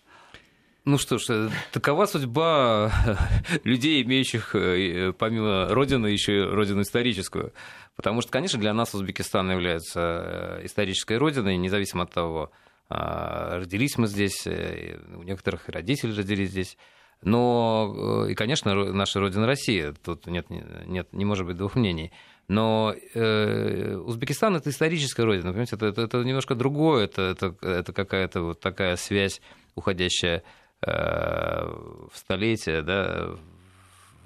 Ну 0.84 0.98
что 0.98 1.18
ж, 1.18 1.26
э, 1.28 1.50
такова 1.70 2.06
судьба 2.06 2.90
людей, 3.62 4.02
имеющих 4.02 4.56
э, 4.56 5.12
помимо 5.16 5.68
Родины 5.68 6.08
еще 6.08 6.38
и 6.38 6.42
Родину 6.42 6.82
историческую. 6.82 7.52
Потому 7.94 8.20
что, 8.20 8.32
конечно, 8.32 8.58
для 8.58 8.74
нас 8.74 8.92
Узбекистан 8.96 9.48
является 9.52 10.00
э, 10.00 10.66
исторической 10.66 11.18
родиной, 11.18 11.56
независимо 11.56 12.02
от 12.02 12.10
того, 12.10 12.50
а, 12.90 13.60
родились 13.60 13.96
мы 13.96 14.08
здесь, 14.08 14.44
у 14.44 15.22
некоторых 15.22 15.68
родители 15.68 16.12
родились 16.12 16.50
здесь. 16.50 16.76
Но, 17.24 18.24
э, 18.26 18.32
и, 18.32 18.34
конечно, 18.34 18.74
наша 18.92 19.18
родина 19.18 19.46
Россия, 19.46 19.94
тут 20.04 20.26
нет, 20.26 20.46
нет, 20.50 21.08
не 21.12 21.24
может 21.24 21.46
быть 21.46 21.56
двух 21.56 21.74
мнений. 21.74 22.12
Но 22.48 22.94
э, 23.14 23.96
Узбекистан 23.96 24.54
это 24.56 24.68
историческая 24.68 25.24
родина, 25.24 25.48
понимаете, 25.48 25.76
это, 25.76 25.86
это, 25.86 26.02
это 26.02 26.22
немножко 26.22 26.54
другое, 26.54 27.04
это, 27.04 27.22
это, 27.22 27.54
это 27.66 27.92
какая-то 27.94 28.42
вот 28.42 28.60
такая 28.60 28.96
связь, 28.96 29.40
уходящая 29.74 30.42
э, 30.82 30.90
в 30.92 32.12
столетия, 32.14 32.82
да, 32.82 33.30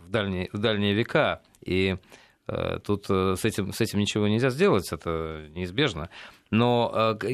в 0.05 0.11
дальние, 0.11 0.49
в 0.53 0.59
дальние 0.59 0.95
века. 0.95 1.41
И 1.65 1.97
э, 2.49 2.79
тут 2.85 3.07
э, 3.09 3.37
с 3.37 3.45
этим, 3.45 3.73
с 3.73 3.81
этим 3.81 4.01
ничего 4.01 4.27
нельзя 4.27 4.51
сделать, 4.51 4.93
это 4.93 5.47
неизбежно. 5.55 6.11
Но 6.51 6.91
э, 6.93 7.29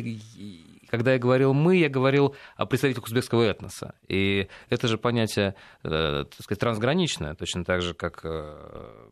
когда 0.96 1.12
я 1.12 1.18
говорил 1.18 1.52
«мы», 1.52 1.76
я 1.76 1.88
говорил 1.88 2.34
о 2.56 2.66
представителях 2.66 3.04
узбекского 3.04 3.42
этноса. 3.42 3.94
И 4.08 4.48
это 4.68 4.88
же 4.88 4.98
понятие, 4.98 5.54
э, 5.82 6.24
так 6.24 6.40
сказать, 6.40 6.60
трансграничное, 6.60 7.34
точно 7.34 7.64
так 7.64 7.82
же, 7.82 7.94
как 7.94 8.20
э, 8.24 9.08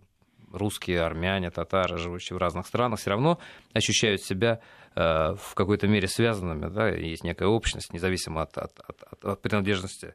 русские, 0.52 1.00
армяне, 1.00 1.50
татары, 1.50 1.98
живущие 1.98 2.36
в 2.36 2.40
разных 2.40 2.66
странах, 2.66 3.00
все 3.00 3.10
равно 3.10 3.38
ощущают 3.72 4.22
себя 4.22 4.60
э, 4.94 5.34
в 5.34 5.54
какой-то 5.54 5.88
мере 5.88 6.08
связанными, 6.08 6.68
да, 6.72 6.88
есть 6.88 7.24
некая 7.24 7.48
общность, 7.48 7.92
независимо 7.92 8.42
от, 8.42 8.56
от, 8.58 8.78
от, 8.80 9.24
от 9.24 9.42
принадлежности 9.42 10.14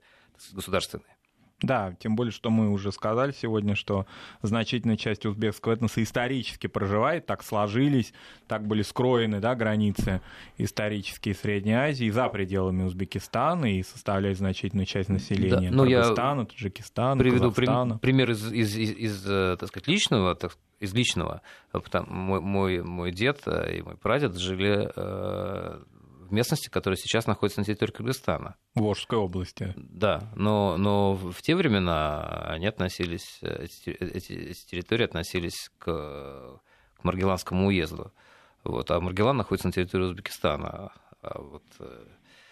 государственной. 0.53 1.16
Да, 1.61 1.95
тем 1.99 2.15
более, 2.15 2.31
что 2.31 2.51
мы 2.51 2.69
уже 2.69 2.91
сказали 2.91 3.31
сегодня, 3.31 3.75
что 3.75 4.05
значительная 4.43 4.95
часть 4.95 5.25
узбекского 5.25 5.73
этноса 5.73 6.03
исторически 6.03 6.67
проживает, 6.67 7.25
так 7.25 7.43
сложились, 7.43 8.13
так 8.47 8.67
были 8.67 8.83
скроены 8.83 9.39
да, 9.39 9.55
границы 9.55 10.21
исторические 10.59 11.33
Средней 11.33 11.73
Азии 11.73 12.11
за 12.11 12.29
пределами 12.29 12.83
Узбекистана 12.83 13.73
и 13.73 13.81
составляет 13.81 14.37
значительную 14.37 14.85
часть 14.85 15.09
населения 15.09 15.71
да, 15.71 15.75
ну, 15.75 15.83
Кыргызстана, 15.85 16.45
Таджикистана, 16.45 17.19
приведу 17.19 17.49
Казахстана. 17.49 17.97
пример 17.97 18.29
из, 18.29 18.51
из, 18.53 18.77
из, 18.77 18.91
из 18.91 19.25
э, 19.27 19.57
так 19.59 19.69
сказать, 19.69 19.87
личного, 19.87 20.35
так, 20.35 20.55
из 20.79 20.93
личного. 20.93 21.41
Мой, 22.07 22.39
мой, 22.39 22.83
мой 22.83 23.11
дед 23.11 23.47
и 23.47 23.81
мой 23.81 23.97
прадед 23.97 24.37
жили 24.37 24.91
э, 24.95 25.79
в 26.27 26.33
местности, 26.33 26.69
которая 26.69 26.97
сейчас 26.97 27.27
находится 27.27 27.61
на 27.61 27.65
территории 27.65 27.91
Кыргызстана. 27.91 28.55
Волжской 28.75 29.17
области. 29.17 29.73
Да, 29.75 30.31
но, 30.35 30.77
но 30.77 31.13
в 31.15 31.41
те 31.41 31.55
времена 31.55 32.45
они 32.49 32.67
относились, 32.67 33.39
эти, 33.41 33.89
эти 33.89 34.65
территории 34.69 35.05
относились 35.05 35.69
к, 35.79 35.85
к 35.85 37.03
Маргеланскому 37.03 37.67
уезду. 37.67 38.11
Вот, 38.63 38.91
а 38.91 38.99
Маргелан 38.99 39.37
находится 39.37 39.67
на 39.67 39.71
территории 39.71 40.03
Узбекистана. 40.03 40.91
А 41.21 41.41
вот, 41.41 41.63
э, 41.79 42.03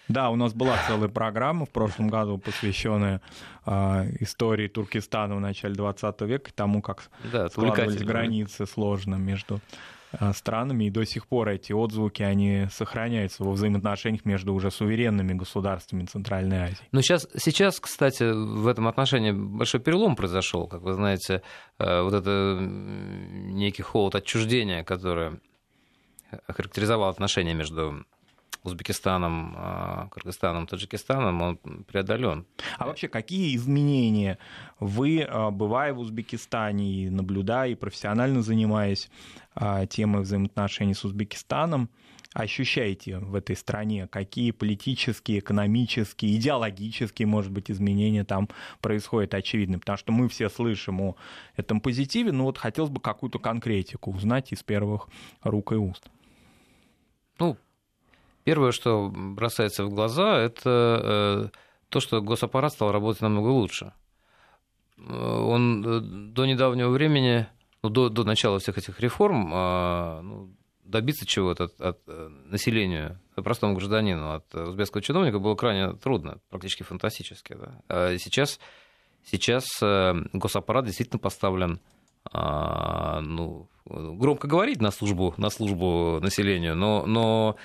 да, 0.08 0.30
у 0.30 0.36
нас 0.36 0.54
была 0.54 0.78
целая 0.88 1.10
программа 1.10 1.66
в 1.66 1.72
прошлом 1.72 2.10
году, 2.10 2.38
посвященная 2.38 3.22
э, 3.66 3.72
истории 4.20 4.68
Туркестана 4.68 5.36
в 5.36 5.40
начале 5.40 5.74
20 5.74 6.22
века, 6.22 6.52
тому, 6.54 6.82
как 6.82 7.10
да, 7.32 7.50
складывались 7.50 8.04
границы 8.04 8.66
сложно 8.68 9.16
между 9.16 9.62
странами, 10.34 10.86
и 10.86 10.90
до 10.90 11.06
сих 11.06 11.28
пор 11.28 11.50
эти 11.50 11.74
отзвуки, 11.74 12.24
они 12.24 12.68
сохраняются 12.72 13.44
во 13.44 13.52
взаимоотношениях 13.52 14.26
между 14.26 14.54
уже 14.54 14.72
суверенными 14.72 15.34
государствами 15.34 16.06
Центральной 16.06 16.58
Азии. 16.58 16.88
Но 16.92 17.02
сейчас, 17.02 17.28
сейчас, 17.38 17.80
кстати, 17.80 18.24
в 18.24 18.68
этом 18.68 18.88
отношении 18.88 19.32
большой 19.32 19.80
перелом 19.80 20.16
произошел, 20.16 20.68
как 20.68 20.82
вы 20.82 20.94
знаете, 20.94 21.42
э, 21.80 22.02
вот 22.02 22.14
это 22.14 22.60
некий 22.62 23.84
холод 23.84 24.16
отчуждения, 24.16 24.84
который 24.84 25.40
характеризовал 26.48 27.10
отношения 27.10 27.54
между 27.54 28.06
Узбекистаном, 28.68 29.54
а, 29.58 30.08
Кыргызстаном, 30.12 30.68
Таджикистаном, 30.68 31.42
он 31.42 31.58
преодолен. 31.88 32.46
А 32.78 32.86
вообще 32.86 33.08
какие 33.08 33.56
изменения 33.56 34.38
вы, 34.80 35.22
а, 35.22 35.52
бывая 35.52 35.94
в 35.94 36.00
Узбекистане 36.00 37.06
и 37.06 37.10
наблюдая, 37.10 37.72
и 37.72 37.76
профессионально 37.76 38.42
занимаясь 38.42 39.10
а, 39.54 39.86
темой 39.86 40.22
взаимоотношений 40.22 40.94
с 40.94 41.04
Узбекистаном, 41.04 41.90
ощущаете 42.34 43.18
в 43.20 43.34
этой 43.34 43.56
стране? 43.56 44.08
Какие 44.08 44.52
политические, 44.52 45.40
экономические, 45.40 46.36
идеологические, 46.36 47.28
может 47.28 47.52
быть, 47.52 47.72
изменения 47.72 48.26
там 48.26 48.50
происходят 48.82 49.34
очевидны? 49.34 49.80
Потому 49.80 49.98
что 49.98 50.12
мы 50.12 50.28
все 50.28 50.50
слышим 50.50 51.02
о 51.02 51.16
этом 51.56 51.80
позитиве, 51.80 52.32
но 52.32 52.44
вот 52.44 52.58
хотелось 52.58 52.92
бы 52.92 53.00
какую-то 53.00 53.40
конкретику 53.40 54.12
узнать 54.12 54.52
из 54.52 54.62
первых 54.64 55.08
рук 55.44 55.72
и 55.72 55.76
уст. 55.76 56.10
Ну, 57.40 57.58
Первое, 58.46 58.72
что 58.72 59.12
бросается 59.12 59.84
в 59.86 59.90
глаза, 59.90 60.38
это 60.38 60.62
э, 61.04 61.58
то, 61.90 62.00
что 62.00 62.22
госаппарат 62.22 62.74
стал 62.74 62.92
работать 62.92 63.24
намного 63.24 63.48
лучше. 63.48 63.92
Э, 65.00 65.02
он 65.02 65.84
э, 65.84 66.00
до 66.00 66.46
недавнего 66.46 66.90
времени, 66.90 67.48
ну, 67.82 67.90
до, 67.90 68.10
до 68.10 68.24
начала 68.24 68.60
всех 68.60 68.78
этих 68.78 69.00
реформ, 69.00 69.50
ну, 69.50 70.56
добиться 70.84 71.26
чего-то 71.26 71.64
от, 71.64 71.82
от 71.82 72.00
населения, 72.46 73.20
простому 73.34 73.74
гражданину, 73.74 74.34
от 74.34 74.54
узбекского 74.54 75.02
чиновника 75.02 75.40
было 75.40 75.56
крайне 75.56 75.94
трудно, 75.94 76.38
практически 76.52 76.84
фантастически. 76.84 77.54
Да? 77.54 77.82
А 77.90 78.18
сейчас, 78.20 78.60
сейчас 79.24 79.66
госаппарат 80.34 80.86
действительно 80.86 81.18
поставлен 81.18 81.80
ну, 83.22 83.68
громко 83.86 84.48
говорить 84.48 84.82
на 84.82 84.92
службу, 84.92 85.34
на 85.38 85.50
службу 85.50 86.20
населению, 86.22 86.76
но, 86.76 87.06
но 87.06 87.56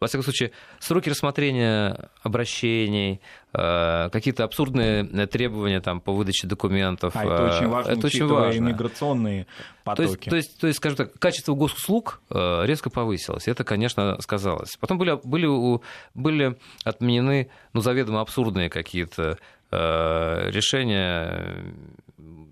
во 0.00 0.06
всяком 0.06 0.24
случае, 0.24 0.52
сроки 0.78 1.10
рассмотрения 1.10 2.08
обращений, 2.22 3.20
э, 3.52 4.08
какие-то 4.10 4.44
абсурдные 4.44 5.04
требования 5.26 5.80
там, 5.82 6.00
по 6.00 6.12
выдаче 6.12 6.46
документов. 6.46 7.14
А 7.14 7.22
это 7.22 7.54
очень 7.54 7.68
важно, 7.68 7.90
это 7.90 8.06
очень 8.06 8.26
важно. 8.26 8.58
иммиграционные 8.58 9.46
потоки. 9.84 10.06
То 10.06 10.12
есть, 10.12 10.30
то, 10.30 10.36
есть, 10.36 10.60
то 10.60 10.66
есть, 10.68 10.78
скажем 10.78 10.96
так, 10.96 11.18
качество 11.18 11.54
госуслуг 11.54 12.22
э, 12.30 12.62
резко 12.64 12.88
повысилось. 12.88 13.46
Это, 13.46 13.62
конечно, 13.62 14.16
сказалось. 14.22 14.74
Потом 14.80 14.96
были, 14.96 15.20
были, 15.22 15.80
были 16.14 16.56
отменены 16.84 17.50
ну, 17.74 17.82
заведомо 17.82 18.22
абсурдные 18.22 18.70
какие-то 18.70 19.36
э, 19.70 20.50
решения 20.50 21.74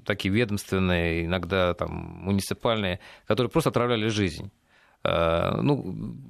такие 0.04 0.32
ведомственные, 0.32 1.26
иногда 1.26 1.74
там 1.74 1.90
муниципальные, 1.90 3.00
которые 3.26 3.50
просто 3.50 3.70
отравляли 3.70 4.08
жизнь. 4.08 4.50
Э, 5.04 5.60
ну, 5.62 5.76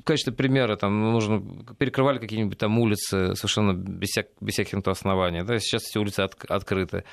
в 0.01 0.05
качестве 0.05 0.33
примера 0.33 0.77
там 0.77 1.13
нужно 1.13 1.43
перекрывали 1.79 2.19
какие-нибудь 2.19 2.59
там 2.59 2.79
улицы 2.79 3.35
совершенно 3.35 3.73
без, 3.73 4.11
всяк, 4.11 4.27
без 4.41 4.55
всяких 4.55 4.87
оснований. 4.87 5.43
Да? 5.43 5.59
Сейчас 5.59 5.89
эти 5.89 5.99
улицы 5.99 6.21
от, 6.21 6.35
открыты. 6.49 7.05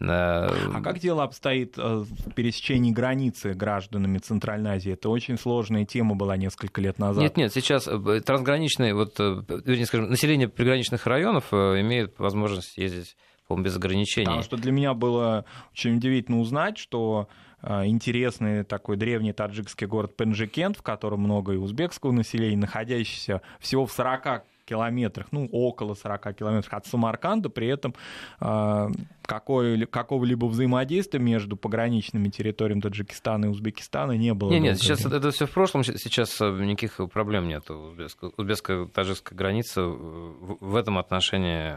Э, 0.00 0.06
а 0.06 0.80
как 0.82 1.00
дело 1.00 1.22
обстоит 1.22 1.76
э, 1.76 1.82
в 1.82 2.32
пересечении 2.32 2.92
границы 2.92 3.52
гражданами 3.52 4.18
Центральной 4.18 4.72
Азии? 4.76 4.92
Это 4.92 5.10
очень 5.10 5.38
сложная 5.38 5.84
тема 5.84 6.14
была 6.14 6.36
несколько 6.38 6.80
лет 6.80 6.98
назад. 6.98 7.22
Нет, 7.22 7.36
нет, 7.36 7.52
сейчас 7.52 7.84
трансграничные, 7.84 8.94
вот, 8.94 9.18
вернее, 9.18 9.86
скажем, 9.86 10.08
население 10.08 10.48
приграничных 10.48 11.06
районов 11.06 11.52
имеет 11.52 12.18
возможность 12.18 12.78
ездить, 12.78 13.16
по 13.48 13.56
без 13.56 13.76
ограничений. 13.76 14.26
Потому 14.26 14.42
что 14.42 14.56
для 14.56 14.72
меня 14.72 14.94
было 14.94 15.44
очень 15.72 15.96
удивительно 15.96 16.40
узнать, 16.40 16.78
что 16.78 17.28
а, 17.60 17.86
интересный 17.86 18.64
такой 18.64 18.96
древний 18.96 19.32
таджикский 19.32 19.86
город 19.86 20.16
Пенджикент, 20.16 20.76
в 20.76 20.82
котором 20.82 21.20
много 21.20 21.52
и 21.52 21.56
узбекского 21.56 22.12
населения, 22.12 22.56
находящийся 22.56 23.42
всего 23.60 23.86
в 23.86 23.92
40 23.92 24.44
километрах, 24.64 25.28
ну, 25.32 25.48
около 25.52 25.94
40 25.94 26.34
километров 26.34 26.72
от 26.72 26.86
Самарканда, 26.86 27.50
при 27.50 27.68
этом 27.68 27.94
э, 28.40 28.88
какой, 29.22 29.86
какого-либо 29.86 30.46
взаимодействия 30.46 31.20
между 31.20 31.56
пограничными 31.56 32.28
территориями 32.28 32.80
Таджикистана 32.80 33.46
и 33.46 33.48
Узбекистана 33.48 34.12
не 34.12 34.34
было. 34.34 34.50
Нет, 34.50 34.62
нет, 34.62 34.78
сейчас 34.78 35.04
это, 35.04 35.16
это 35.16 35.30
все 35.30 35.46
в 35.46 35.50
прошлом, 35.50 35.84
сейчас 35.84 36.40
э, 36.40 36.50
никаких 36.64 37.00
проблем 37.10 37.48
нет. 37.48 37.64
Узбекско-таджикская 37.68 39.34
граница 39.34 39.82
в, 39.82 40.58
в 40.60 40.76
этом 40.76 40.98
отношении 40.98 41.74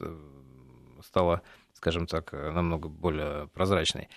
э, 0.00 0.16
стала, 1.02 1.42
скажем 1.74 2.06
так, 2.06 2.32
намного 2.32 2.88
более 2.88 3.48
прозрачной. 3.48 4.08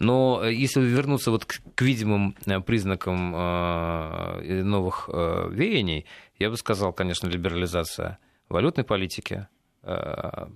Но 0.00 0.40
э, 0.42 0.52
если 0.52 0.80
вернуться 0.80 1.30
вот 1.30 1.44
к, 1.44 1.60
к 1.74 1.82
видимым 1.82 2.36
э, 2.46 2.60
признакам 2.60 3.34
э, 3.34 4.62
новых 4.62 5.08
э, 5.12 5.48
веяний, 5.50 6.06
я 6.38 6.50
бы 6.50 6.56
сказал, 6.56 6.92
конечно, 6.92 7.28
либерализация 7.28 8.18
валютной 8.48 8.84
политики. 8.84 9.46
Э, 9.82 10.46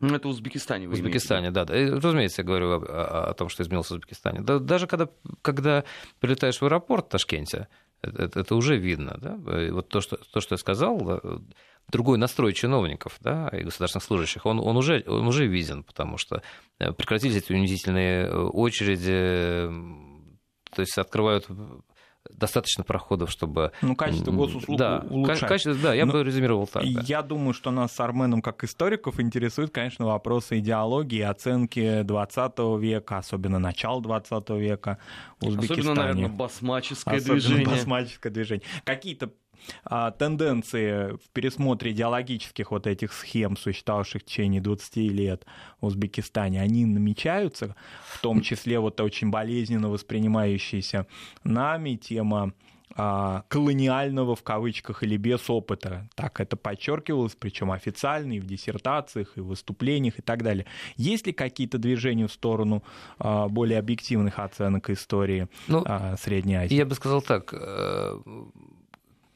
ну, 0.00 0.14
это 0.14 0.28
в 0.28 0.30
Узбекистане 0.30 0.86
В 0.88 0.92
Узбекистане, 0.92 1.50
да, 1.50 1.64
да. 1.64 1.74
Разумеется, 1.74 2.42
я 2.42 2.46
говорю 2.46 2.70
о, 2.70 2.76
о, 2.76 3.30
о 3.30 3.34
том, 3.34 3.48
что 3.48 3.62
изменилось 3.62 3.88
в 3.88 3.92
Узбекистане. 3.92 4.40
Да, 4.40 4.60
даже 4.60 4.86
когда, 4.86 5.08
когда 5.42 5.84
прилетаешь 6.20 6.60
в 6.60 6.64
аэропорт 6.64 7.06
в 7.06 7.08
Ташкенте, 7.08 7.66
это, 8.00 8.40
это 8.40 8.54
уже 8.54 8.76
видно. 8.76 9.18
Да? 9.20 9.62
И 9.62 9.70
вот 9.70 9.88
то 9.88 10.00
что, 10.00 10.16
то, 10.16 10.40
что 10.40 10.54
я 10.54 10.58
сказал, 10.58 11.20
другой 11.88 12.18
настрой 12.18 12.52
чиновников 12.52 13.16
да, 13.20 13.48
и 13.48 13.62
государственных 13.62 14.04
служащих, 14.04 14.46
он, 14.46 14.60
он, 14.60 14.76
уже, 14.76 15.02
он 15.06 15.26
уже 15.26 15.46
виден, 15.46 15.82
потому 15.82 16.18
что 16.18 16.42
э, 16.78 16.92
прекратились 16.92 17.36
эти 17.36 17.52
унизительные 17.52 18.26
э, 18.26 18.36
очереди, 18.36 19.70
то 20.70 20.82
есть 20.82 20.98
открывают 20.98 21.48
достаточно 22.30 22.84
проходов, 22.84 23.30
чтобы... 23.30 23.72
Ну, 23.82 23.96
качество 23.96 24.30
госуслуг 24.30 24.78
да, 24.78 25.04
улучшать. 25.08 25.48
Качество, 25.48 25.74
да, 25.74 25.94
я 25.94 26.06
Но 26.06 26.12
бы 26.12 26.24
резюмировал 26.24 26.66
так. 26.66 26.82
Да. 26.82 27.02
Я 27.06 27.22
думаю, 27.22 27.54
что 27.54 27.70
нас 27.70 27.92
с 27.92 28.00
Арменом, 28.00 28.42
как 28.42 28.64
историков, 28.64 29.20
интересуют, 29.20 29.70
конечно, 29.70 30.06
вопросы 30.06 30.58
идеологии, 30.58 31.22
оценки 31.22 32.02
20 32.02 32.58
века, 32.80 33.18
особенно 33.18 33.58
начала 33.58 34.00
20 34.02 34.50
века 34.50 34.98
в 35.40 35.46
Узбекистане. 35.46 35.80
Особенно, 35.80 36.02
наверное, 36.02 36.28
басмаческое 36.28 37.16
особенно 37.16 37.40
движение. 37.40 37.66
басмаческое 37.66 38.32
движение. 38.32 38.66
Какие-то 38.84 39.30
тенденции 39.84 41.12
в 41.12 41.28
пересмотре 41.32 41.92
идеологических 41.92 42.70
вот 42.70 42.86
этих 42.86 43.12
схем, 43.12 43.56
существовавших 43.56 44.22
в 44.22 44.24
течение 44.24 44.60
20 44.60 44.96
лет 44.96 45.44
в 45.80 45.86
Узбекистане, 45.86 46.60
они 46.60 46.86
намечаются, 46.86 47.74
в 48.06 48.20
том 48.20 48.40
числе 48.40 48.78
вот 48.78 49.00
очень 49.00 49.30
болезненно 49.30 49.88
воспринимающаяся 49.88 51.06
нами 51.44 51.96
тема 51.96 52.52
а, 53.00 53.44
колониального 53.48 54.34
в 54.34 54.42
кавычках 54.42 55.04
или 55.04 55.16
без 55.16 55.48
опыта. 55.48 56.08
Так 56.16 56.40
это 56.40 56.56
подчеркивалось, 56.56 57.36
причем 57.38 57.70
официально 57.70 58.32
и 58.32 58.40
в 58.40 58.46
диссертациях, 58.46 59.36
и 59.36 59.40
в 59.40 59.46
выступлениях 59.46 60.18
и 60.18 60.22
так 60.22 60.42
далее. 60.42 60.66
Есть 60.96 61.26
ли 61.26 61.32
какие-то 61.32 61.78
движения 61.78 62.26
в 62.26 62.32
сторону 62.32 62.82
а, 63.18 63.48
более 63.48 63.78
объективных 63.78 64.38
оценок 64.38 64.90
истории 64.90 65.48
ну, 65.68 65.84
Средней 66.20 66.56
Азии? 66.56 66.74
Я 66.74 66.86
бы 66.86 66.94
сказал 66.96 67.22
так 67.22 67.52
э, 67.52 68.18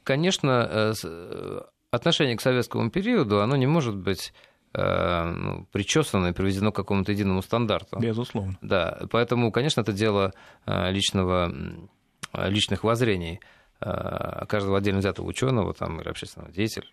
конечно, 0.04 0.68
э, 0.70 0.92
э, 1.04 1.60
отношение 1.90 2.36
к 2.36 2.40
советскому 2.40 2.90
периоду, 2.90 3.40
оно 3.40 3.56
не 3.56 3.66
может 3.66 3.96
быть 3.96 4.32
э, 4.74 5.24
ну, 5.24 5.66
причесано 5.72 6.28
и 6.28 6.32
приведено 6.32 6.72
к 6.72 6.76
какому-то 6.76 7.12
единому 7.12 7.42
стандарту. 7.42 7.98
Безусловно. 7.98 8.56
Да, 8.62 9.02
поэтому, 9.10 9.52
конечно, 9.52 9.80
это 9.82 9.92
дело 9.92 10.32
личного, 10.66 11.52
личных 12.34 12.84
воззрений 12.84 13.40
каждого 13.80 14.78
отдельно 14.78 15.00
взятого 15.00 15.26
ученого 15.26 15.74
там, 15.74 16.00
или 16.00 16.08
общественного 16.08 16.52
деятеля. 16.52 16.86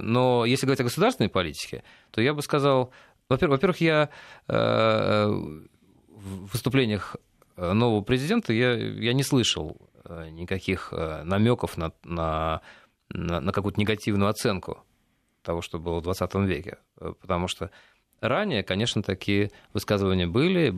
Но 0.00 0.44
если 0.44 0.66
говорить 0.66 0.80
о 0.80 0.84
государственной 0.84 1.28
политике, 1.28 1.84
то 2.10 2.20
я 2.20 2.34
бы 2.34 2.42
сказал, 2.42 2.90
во-первых, 3.28 3.80
я 3.80 4.10
в 4.48 5.56
выступлениях 6.52 7.16
нового 7.56 8.02
президента 8.02 8.52
я, 8.52 8.74
я 8.74 9.12
не 9.12 9.22
слышал 9.22 9.76
никаких 10.30 10.92
э, 10.92 11.22
намеков 11.24 11.76
на, 11.76 11.92
на 12.04 12.62
на, 13.14 13.40
на 13.40 13.52
какую-то 13.52 13.80
негативную 13.80 14.28
оценку 14.30 14.84
того, 15.42 15.60
что 15.60 15.78
было 15.78 16.00
в 16.00 16.02
20 16.02 16.34
веке. 16.46 16.78
Потому 17.20 17.48
что 17.48 17.70
ранее, 18.20 18.62
конечно, 18.62 19.02
такие 19.02 19.50
высказывания 19.72 20.26
были. 20.26 20.68
И 20.68 20.72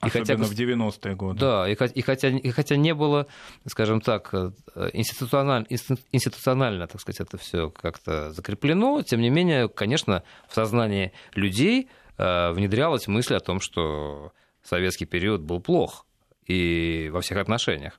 Особенно 0.00 0.26
хотя, 0.26 0.36
в 0.36 0.52
90-е 0.52 1.14
годы. 1.14 1.38
Да, 1.38 1.68
и, 1.68 1.72
и, 1.72 2.02
хотя, 2.02 2.28
и 2.28 2.50
хотя 2.50 2.76
не 2.76 2.94
было, 2.94 3.26
скажем 3.66 4.00
так, 4.00 4.32
э, 4.32 4.50
институционально, 4.92 5.66
институционально 6.12 6.86
так 6.86 7.00
сказать, 7.00 7.20
это 7.20 7.36
все 7.36 7.70
как-то 7.70 8.32
закреплено, 8.32 9.02
тем 9.02 9.20
не 9.20 9.30
менее, 9.30 9.68
конечно, 9.68 10.22
в 10.48 10.54
сознании 10.54 11.12
людей 11.34 11.88
э, 12.16 12.52
внедрялась 12.52 13.06
мысль 13.06 13.34
о 13.34 13.40
том, 13.40 13.60
что 13.60 14.32
советский 14.62 15.04
период 15.04 15.42
был 15.42 15.60
плох 15.60 16.06
и 16.46 17.10
во 17.12 17.20
всех 17.20 17.38
отношениях 17.38 17.98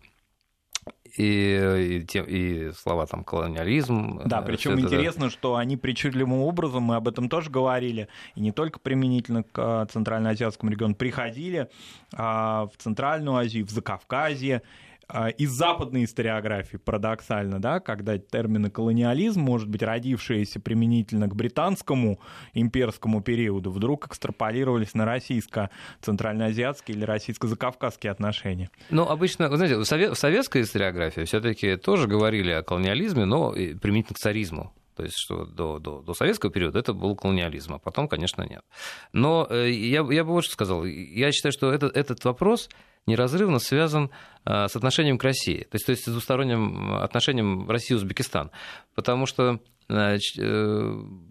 и, 1.17 2.05
и, 2.11 2.19
и 2.19 2.71
слова 2.73 3.05
там 3.05 3.23
колониализм. 3.23 4.21
Да, 4.25 4.41
э, 4.41 4.45
причем 4.45 4.79
интересно, 4.79 5.29
что 5.29 5.55
они 5.55 5.77
причудливым 5.77 6.41
образом, 6.41 6.83
мы 6.83 6.95
об 6.95 7.07
этом 7.07 7.29
тоже 7.29 7.49
говорили, 7.49 8.07
и 8.35 8.41
не 8.41 8.51
только 8.51 8.79
применительно 8.79 9.43
к 9.43 9.57
э, 9.57 9.85
Центральноазиатскому 9.91 10.71
региону, 10.71 10.95
приходили 10.95 11.69
а, 12.13 12.67
в 12.67 12.77
Центральную 12.77 13.37
Азию, 13.37 13.65
в 13.65 13.69
Закавказье, 13.69 14.57
а, 14.57 14.94
из 15.37 15.51
западной 15.51 16.05
историографии, 16.05 16.77
парадоксально, 16.77 17.59
да, 17.59 17.79
когда 17.79 18.17
термины 18.17 18.69
колониализм, 18.69 19.39
может 19.41 19.69
быть, 19.69 19.83
родившиеся 19.83 20.59
применительно 20.59 21.27
к 21.27 21.35
британскому 21.35 22.19
имперскому 22.53 23.21
периоду, 23.21 23.71
вдруг 23.71 24.07
экстраполировались 24.07 24.93
на 24.93 25.05
российско-центральноазиатские 25.05 26.97
или 26.97 27.05
российско-закавказские 27.05 28.11
отношения. 28.11 28.69
Ну, 28.89 29.03
обычно, 29.03 29.49
вы 29.49 29.57
знаете, 29.57 29.77
в 29.77 30.15
советской 30.15 30.61
историографии 30.63 31.21
все-таки 31.21 31.75
тоже 31.75 32.07
говорили 32.07 32.51
о 32.51 32.63
колониализме, 32.63 33.25
но 33.25 33.51
применительно 33.51 34.15
к 34.15 34.19
царизму. 34.19 34.73
То 34.95 35.03
есть, 35.03 35.15
что 35.17 35.45
до, 35.45 35.79
до, 35.79 36.01
до 36.01 36.13
советского 36.13 36.51
периода 36.51 36.79
это 36.79 36.93
был 36.93 37.15
колониализм, 37.15 37.73
а 37.73 37.79
потом, 37.79 38.07
конечно, 38.07 38.43
нет. 38.43 38.63
Но 39.11 39.45
э, 39.49 39.69
я, 39.69 40.05
я 40.09 40.23
бы 40.23 40.31
вот 40.31 40.45
что 40.45 40.53
сказал. 40.53 40.85
Я 40.85 41.31
считаю, 41.31 41.51
что 41.51 41.71
этот, 41.71 41.95
этот 41.95 42.23
вопрос 42.23 42.69
неразрывно 43.05 43.59
связан 43.59 44.09
э, 44.45 44.67
с 44.67 44.75
отношением 44.75 45.17
к 45.17 45.23
России, 45.23 45.63
то 45.63 45.75
есть, 45.75 45.85
то 45.85 45.91
есть 45.91 46.05
с 46.05 46.11
двусторонним 46.11 46.95
отношением 46.95 47.69
России-Узбекистан. 47.69 48.51
Потому 48.95 49.25
что 49.25 49.59
э, 49.89 50.17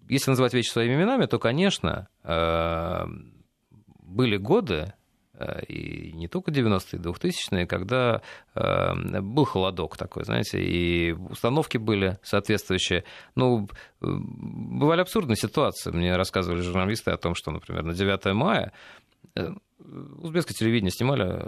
если 0.09 0.31
называть 0.31 0.55
вещи 0.55 0.71
своими 0.71 0.95
именами, 0.95 1.27
то, 1.27 1.39
конечно, 1.39 2.09
были 4.03 4.37
годы, 4.37 4.93
и 5.69 6.13
не 6.13 6.29
только 6.29 6.53
90-е, 6.53 7.01
2000-е, 7.01 7.67
когда 7.67 8.23
э, 8.55 9.21
был 9.21 9.45
холодок 9.45 9.97
такой, 9.97 10.25
знаете, 10.25 10.63
и 10.63 11.13
установки 11.13 11.77
были 11.77 12.19
соответствующие. 12.23 13.05
Ну, 13.35 13.69
бывали 14.01 15.01
абсурдные 15.01 15.37
ситуации. 15.37 15.91
Мне 15.91 16.17
рассказывали 16.17 16.61
журналисты 16.61 17.11
о 17.11 17.17
том, 17.17 17.35
что, 17.35 17.51
например, 17.51 17.83
на 17.83 17.95
9 17.95 18.35
мая 18.35 18.73
э, 19.35 19.51
узбекское 19.79 20.55
телевидение 20.55 20.93
снимали 20.93 21.43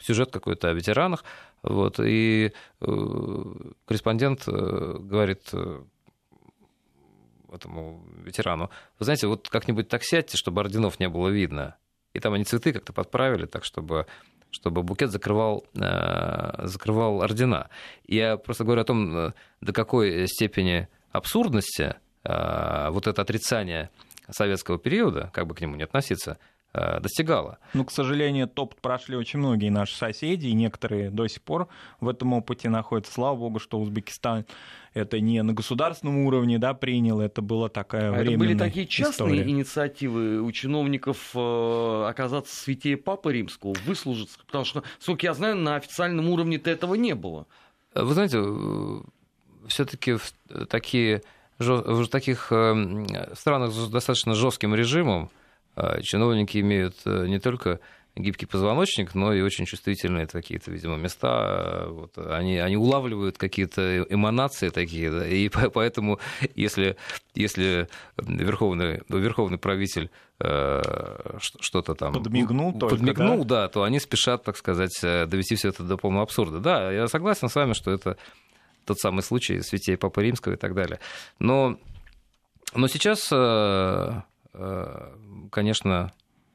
сюжет 0.00 0.32
какой-то 0.32 0.68
о 0.68 0.74
ветеранах, 0.74 1.24
вот, 1.62 2.00
и 2.00 2.52
корреспондент 2.80 4.46
говорит 4.46 5.52
этому 7.52 8.04
ветерану, 8.22 8.70
вы 8.98 9.04
знаете, 9.04 9.26
вот 9.26 9.48
как-нибудь 9.48 9.88
так 9.88 10.02
сядьте, 10.04 10.36
чтобы 10.36 10.60
орденов 10.60 11.00
не 11.00 11.08
было 11.08 11.28
видно. 11.28 11.76
И 12.12 12.20
там 12.20 12.34
они 12.34 12.44
цветы 12.44 12.72
как-то 12.72 12.92
подправили, 12.92 13.46
так 13.46 13.64
чтобы 13.64 14.06
чтобы 14.52 14.82
букет 14.82 15.10
закрывал, 15.10 15.64
э, 15.74 16.66
закрывал 16.66 17.22
ордена. 17.22 17.68
Я 18.06 18.36
просто 18.36 18.64
говорю 18.64 18.82
о 18.82 18.84
том, 18.84 19.16
э, 19.16 19.32
до 19.60 19.72
какой 19.72 20.26
степени 20.26 20.88
абсурдности 21.12 21.94
э, 22.24 22.88
вот 22.90 23.06
это 23.06 23.22
отрицание 23.22 23.90
советского 24.28 24.78
периода, 24.78 25.30
как 25.32 25.46
бы 25.46 25.54
к 25.54 25.60
нему 25.60 25.76
не 25.76 25.84
относиться, 25.84 26.38
достигала. 26.72 27.58
Ну, 27.74 27.84
к 27.84 27.90
сожалению, 27.90 28.46
топ 28.46 28.74
прошли 28.80 29.16
очень 29.16 29.38
многие 29.40 29.70
наши 29.70 29.96
соседи, 29.96 30.46
и 30.46 30.52
некоторые 30.52 31.10
до 31.10 31.26
сих 31.26 31.42
пор 31.42 31.68
в 32.00 32.08
этом 32.08 32.32
опыте 32.32 32.68
находятся. 32.68 33.12
Слава 33.12 33.36
богу, 33.36 33.58
что 33.58 33.80
Узбекистан 33.80 34.44
это 34.94 35.20
не 35.20 35.42
на 35.42 35.52
государственном 35.52 36.18
уровне 36.18 36.58
да, 36.58 36.74
принял, 36.74 37.20
это 37.20 37.42
была 37.42 37.68
такая 37.68 38.08
а 38.08 38.12
временная 38.12 38.34
Это 38.34 38.38
были 38.38 38.58
такие 38.58 38.86
частные 38.86 39.36
история. 39.36 39.50
инициативы 39.50 40.42
у 40.42 40.50
чиновников 40.52 41.30
э, 41.34 42.06
оказаться 42.08 42.54
святее 42.54 42.96
Папы 42.96 43.32
Римского, 43.32 43.74
выслужиться, 43.86 44.38
потому 44.44 44.64
что, 44.64 44.82
сколько 44.98 45.26
я 45.26 45.34
знаю, 45.34 45.56
на 45.56 45.76
официальном 45.76 46.28
уровне-то 46.28 46.70
этого 46.70 46.94
не 46.94 47.14
было. 47.14 47.46
Вы 47.94 48.14
знаете, 48.14 48.38
э, 48.42 49.00
все-таки 49.68 50.14
в 50.14 50.66
такие 50.66 51.22
в 51.58 52.06
таких 52.06 52.50
э, 52.50 53.34
странах 53.34 53.72
с 53.72 53.88
достаточно 53.88 54.34
жестким 54.34 54.74
режимом 54.74 55.30
чиновники 56.02 56.58
имеют 56.58 57.04
не 57.04 57.38
только 57.38 57.80
гибкий 58.16 58.46
позвоночник, 58.46 59.14
но 59.14 59.32
и 59.32 59.40
очень 59.40 59.66
чувствительные 59.66 60.26
какие-то, 60.26 60.70
видимо, 60.70 60.96
места. 60.96 61.86
Вот, 61.88 62.16
они, 62.18 62.58
они 62.58 62.76
улавливают 62.76 63.38
какие-то 63.38 64.02
эманации 64.08 64.68
такие, 64.68 65.10
да, 65.10 65.26
и 65.26 65.48
поэтому, 65.72 66.18
если, 66.54 66.96
если 67.34 67.88
верховный, 68.18 69.02
верховный 69.08 69.58
правитель 69.58 70.10
э, 70.40 70.82
что-то 71.38 71.94
там... 71.94 72.12
Подмигнул 72.12 72.72
только, 72.72 72.96
Подмигнул, 72.96 73.44
да? 73.44 73.62
да, 73.62 73.68
то 73.68 73.82
они 73.82 74.00
спешат, 74.00 74.44
так 74.44 74.56
сказать, 74.56 74.98
э, 75.02 75.26
довести 75.26 75.54
все 75.54 75.68
это 75.68 75.84
до 75.84 75.96
полного 75.96 76.24
абсурда. 76.24 76.58
Да, 76.60 76.92
я 76.92 77.08
согласен 77.08 77.48
с 77.48 77.54
вами, 77.54 77.72
что 77.72 77.90
это 77.90 78.16
тот 78.84 78.98
самый 78.98 79.22
случай 79.22 79.60
святей 79.60 79.96
Папы 79.96 80.22
Римского 80.22 80.54
и 80.54 80.56
так 80.56 80.74
далее. 80.74 80.98
Но, 81.38 81.78
но 82.74 82.88
сейчас, 82.88 83.28
э, 83.32 84.22
конечно, 85.50 86.12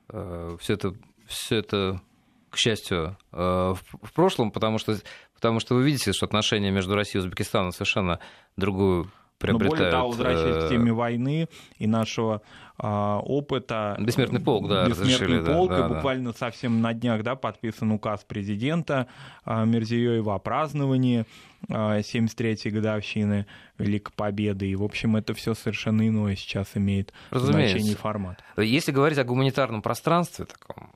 все 0.07 0.73
это 0.73 0.93
все 1.27 1.57
это, 1.57 2.01
к 2.49 2.57
счастью, 2.57 3.17
э, 3.31 3.73
в 4.01 4.13
прошлом, 4.13 4.51
потому 4.51 4.77
что, 4.77 4.97
потому 5.33 5.59
что 5.59 5.75
вы 5.75 5.83
видите, 5.83 6.13
что 6.13 6.25
отношения 6.25 6.71
между 6.71 6.95
Россией 6.95 7.21
и 7.21 7.25
Узбекистаном 7.25 7.71
совершенно 7.71 8.19
другую 8.57 9.11
приобретают. 9.37 9.71
Но 9.71 9.77
более 9.77 9.91
того, 9.91 10.07
возвращаясь 10.09 10.63
к 10.63 10.67
э, 10.67 10.69
теме 10.69 10.93
войны 10.93 11.47
и 11.77 11.87
нашего 11.87 12.41
а, 12.77 13.19
опыта. 13.19 13.95
Бессмертный 13.99 14.41
полк, 14.41 14.67
да, 14.67 14.87
Бессмертный 14.87 15.13
разрешили. 15.13 15.45
полк, 15.45 15.69
да, 15.69 15.85
и 15.85 15.89
буквально 15.89 16.31
да. 16.31 16.37
совсем 16.37 16.81
на 16.81 16.93
днях 16.93 17.23
да, 17.23 17.35
подписан 17.35 17.91
указ 17.91 18.25
президента 18.25 19.07
а, 19.45 19.63
Мирзиёева 19.63 20.35
о 20.35 20.39
праздновании 20.39 21.25
73-й 21.69 22.69
а, 22.69 22.71
годовщины 22.71 23.45
Великой 23.77 24.13
Победы. 24.13 24.67
И, 24.67 24.75
в 24.75 24.83
общем, 24.83 25.15
это 25.15 25.33
все 25.33 25.53
совершенно 25.53 26.05
иное 26.05 26.35
сейчас 26.35 26.71
имеет 26.75 27.13
Разумеется. 27.29 27.77
значение 27.77 27.95
формат. 27.95 28.43
Если 28.57 28.91
говорить 28.91 29.17
о 29.19 29.23
гуманитарном 29.23 29.81
пространстве 29.81 30.45
таком, 30.45 30.91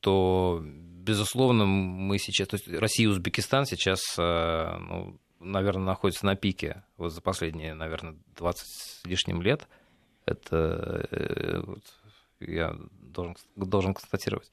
то, 0.00 0.62
безусловно, 0.64 1.66
мы 1.66 2.18
сейчас... 2.18 2.48
То 2.48 2.56
есть 2.56 2.68
Россия 2.68 3.06
и 3.06 3.10
Узбекистан 3.10 3.66
сейчас 3.66 4.00
ну, 4.16 5.18
наверное, 5.46 5.86
находится 5.86 6.26
на 6.26 6.36
пике 6.36 6.82
вот 6.96 7.10
за 7.12 7.20
последние, 7.20 7.74
наверное, 7.74 8.16
20 8.36 8.66
с 8.66 9.04
лишним 9.04 9.42
лет. 9.42 9.68
Это 10.24 11.06
э, 11.10 11.62
вот, 11.64 11.82
я 12.40 12.76
должен, 12.90 13.36
должен 13.54 13.94
констатировать. 13.94 14.50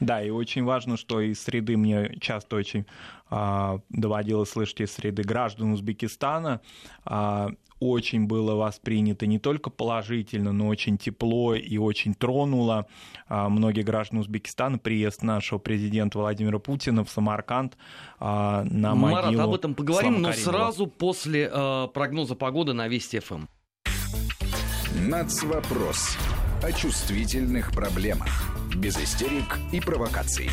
Да, 0.00 0.22
и 0.22 0.30
очень 0.30 0.64
важно, 0.64 0.96
что 0.96 1.20
из 1.20 1.42
среды 1.42 1.76
мне 1.76 2.16
часто 2.20 2.56
очень 2.56 2.86
а, 3.28 3.80
доводилось 3.90 4.48
слышать 4.48 4.80
из 4.80 4.92
среды 4.92 5.22
граждан 5.22 5.72
Узбекистана 5.72 6.62
а, 7.04 7.50
очень 7.80 8.26
было 8.26 8.54
воспринято 8.54 9.26
не 9.26 9.38
только 9.38 9.70
положительно, 9.70 10.52
но 10.52 10.68
очень 10.68 10.98
тепло 10.98 11.54
и 11.54 11.78
очень 11.78 12.14
тронуло 12.14 12.86
а, 13.26 13.48
многие 13.48 13.82
граждан 13.82 14.18
Узбекистана 14.18 14.78
приезд 14.78 15.22
нашего 15.22 15.58
президента 15.58 16.18
Владимира 16.18 16.58
Путина 16.58 17.04
в 17.04 17.10
Самарканд 17.10 17.76
а, 18.18 18.64
на 18.64 18.94
могилу 18.94 19.22
Марат, 19.22 19.40
об 19.40 19.54
этом 19.54 19.74
поговорим, 19.74 20.20
но 20.20 20.32
сразу 20.32 20.86
после 20.86 21.50
а, 21.52 21.88
прогноза 21.88 22.34
погоды 22.34 22.74
на 22.74 22.86
Вести 22.86 23.18
ФМ. 23.18 23.46
Нацвопрос 25.08 26.16
о 26.62 26.72
чувствительных 26.72 27.72
проблемах 27.72 28.54
без 28.76 28.98
истерик 28.98 29.58
и 29.72 29.80
провокаций. 29.80 30.50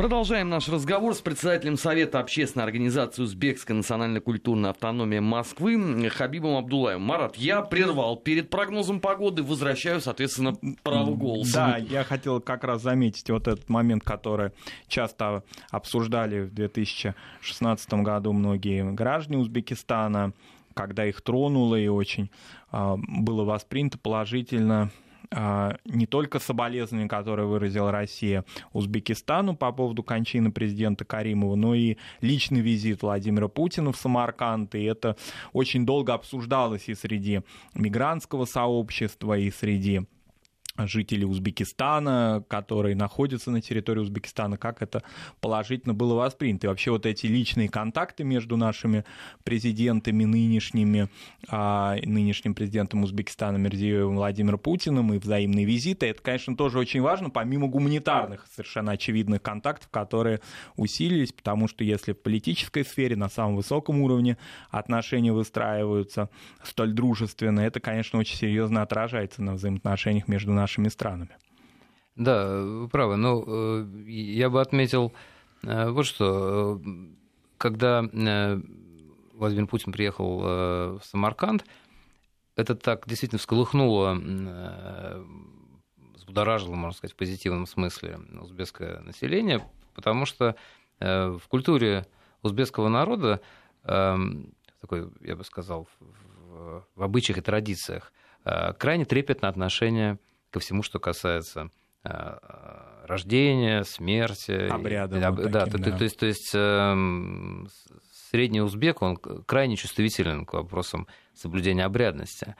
Продолжаем 0.00 0.48
наш 0.48 0.66
разговор 0.70 1.14
с 1.14 1.20
председателем 1.20 1.76
Совета 1.76 2.20
общественной 2.20 2.64
организации 2.64 3.20
Узбекская 3.20 3.76
национально-культурная 3.76 4.70
автономия 4.70 5.20
Москвы 5.20 6.08
Хабибом 6.08 6.56
Абдулаевым. 6.56 7.02
Марат, 7.02 7.36
я 7.36 7.60
прервал 7.60 8.16
перед 8.16 8.48
прогнозом 8.48 9.00
погоды, 9.00 9.42
возвращаю, 9.42 10.00
соответственно, 10.00 10.54
право 10.82 11.14
голоса. 11.14 11.72
Да, 11.72 11.76
я 11.76 12.02
хотел 12.02 12.40
как 12.40 12.64
раз 12.64 12.80
заметить 12.80 13.28
вот 13.28 13.46
этот 13.46 13.68
момент, 13.68 14.02
который 14.02 14.52
часто 14.88 15.44
обсуждали 15.70 16.44
в 16.44 16.54
2016 16.54 17.92
году 17.92 18.32
многие 18.32 18.90
граждане 18.94 19.36
Узбекистана, 19.36 20.32
когда 20.72 21.04
их 21.04 21.20
тронуло 21.20 21.76
и 21.76 21.88
очень 21.88 22.30
а, 22.70 22.96
было 22.96 23.44
воспринято 23.44 23.98
положительно 23.98 24.90
не 25.32 26.06
только 26.06 26.40
соболезнования, 26.40 27.08
которые 27.08 27.46
выразила 27.46 27.92
Россия 27.92 28.44
Узбекистану 28.72 29.54
по 29.54 29.70
поводу 29.70 30.02
кончины 30.02 30.50
президента 30.50 31.04
Каримова, 31.04 31.54
но 31.54 31.74
и 31.74 31.98
личный 32.20 32.60
визит 32.60 33.02
Владимира 33.02 33.48
Путина 33.48 33.92
в 33.92 33.96
Самарканд, 33.96 34.74
и 34.74 34.82
это 34.82 35.16
очень 35.52 35.86
долго 35.86 36.14
обсуждалось 36.14 36.88
и 36.88 36.94
среди 36.94 37.42
мигрантского 37.74 38.44
сообщества, 38.44 39.38
и 39.38 39.50
среди 39.50 40.02
жителей 40.76 41.24
Узбекистана, 41.24 42.44
которые 42.48 42.94
находятся 42.94 43.50
на 43.50 43.60
территории 43.60 44.00
Узбекистана, 44.00 44.56
как 44.56 44.82
это 44.82 45.02
положительно 45.40 45.94
было 45.94 46.14
воспринято. 46.14 46.66
И 46.66 46.68
вообще 46.68 46.90
вот 46.90 47.06
эти 47.06 47.26
личные 47.26 47.68
контакты 47.68 48.24
между 48.24 48.56
нашими 48.56 49.04
президентами 49.44 50.24
нынешними, 50.24 51.08
а, 51.48 51.96
нынешним 52.02 52.54
президентом 52.54 53.02
Узбекистана 53.02 53.56
Мерзиевым 53.56 54.16
Владимиром 54.16 54.58
Путиным 54.58 55.12
и 55.12 55.18
взаимные 55.18 55.64
визиты, 55.64 56.06
это, 56.06 56.22
конечно, 56.22 56.56
тоже 56.56 56.78
очень 56.78 57.00
важно, 57.00 57.30
помимо 57.30 57.68
гуманитарных 57.68 58.46
совершенно 58.50 58.92
очевидных 58.92 59.42
контактов, 59.42 59.88
которые 59.90 60.40
усилились, 60.76 61.32
потому 61.32 61.68
что 61.68 61.84
если 61.84 62.12
в 62.12 62.20
политической 62.20 62.84
сфере 62.84 63.16
на 63.16 63.28
самом 63.28 63.56
высоком 63.56 64.00
уровне 64.00 64.36
отношения 64.70 65.32
выстраиваются 65.32 66.30
столь 66.62 66.92
дружественно, 66.92 67.60
это, 67.60 67.80
конечно, 67.80 68.18
очень 68.18 68.36
серьезно 68.36 68.82
отражается 68.82 69.42
на 69.42 69.54
взаимоотношениях 69.54 70.28
между 70.28 70.52
нашими 70.60 70.88
странами. 70.88 71.36
Да, 72.16 72.62
вы 72.62 72.88
правы. 72.88 73.16
Но 73.16 73.42
э, 73.46 73.86
я 74.06 74.50
бы 74.50 74.60
отметил 74.60 75.12
э, 75.62 75.88
вот 75.88 76.04
что. 76.04 76.80
Когда 77.56 78.04
э, 78.04 78.60
Владимир 79.32 79.66
Путин 79.66 79.92
приехал 79.92 80.38
в 80.38 81.00
Самарканд, 81.02 81.64
это 82.56 82.74
так 82.74 83.06
действительно 83.06 83.38
всколыхнуло, 83.38 84.14
взбудоражило, 86.14 86.74
можно 86.74 86.96
сказать, 86.96 87.14
в 87.14 87.16
позитивном 87.16 87.66
смысле 87.66 88.18
узбекское 88.38 89.00
население, 89.00 89.66
потому 89.94 90.26
что 90.26 90.56
в 90.98 91.40
культуре 91.48 92.06
узбекского 92.42 92.88
народа, 92.88 93.40
такой, 93.82 95.10
я 95.22 95.36
бы 95.36 95.44
сказал, 95.44 95.88
в 96.94 97.02
обычаях 97.02 97.38
и 97.38 97.42
традициях, 97.42 98.12
крайне 98.44 99.06
трепетное 99.06 99.48
отношение 99.48 100.18
ко 100.50 100.60
всему, 100.60 100.82
что 100.82 100.98
касается 100.98 101.70
э, 102.04 102.10
рождения, 103.06 103.84
смерти. 103.84 104.68
Обрядом. 104.68 105.20
Да, 105.20 105.30
вот 105.30 105.36
таким, 105.36 105.52
да, 105.52 105.66
да. 105.66 105.78
То, 105.78 105.98
то 105.98 106.04
есть, 106.04 106.18
то 106.18 106.26
есть 106.26 106.50
эм, 106.54 107.68
средний 108.30 108.60
узбек, 108.60 109.02
он 109.02 109.16
крайне 109.16 109.76
чувствителен 109.76 110.46
к 110.46 110.54
вопросам 110.54 111.06
соблюдения 111.34 111.84
обрядности. 111.84 112.54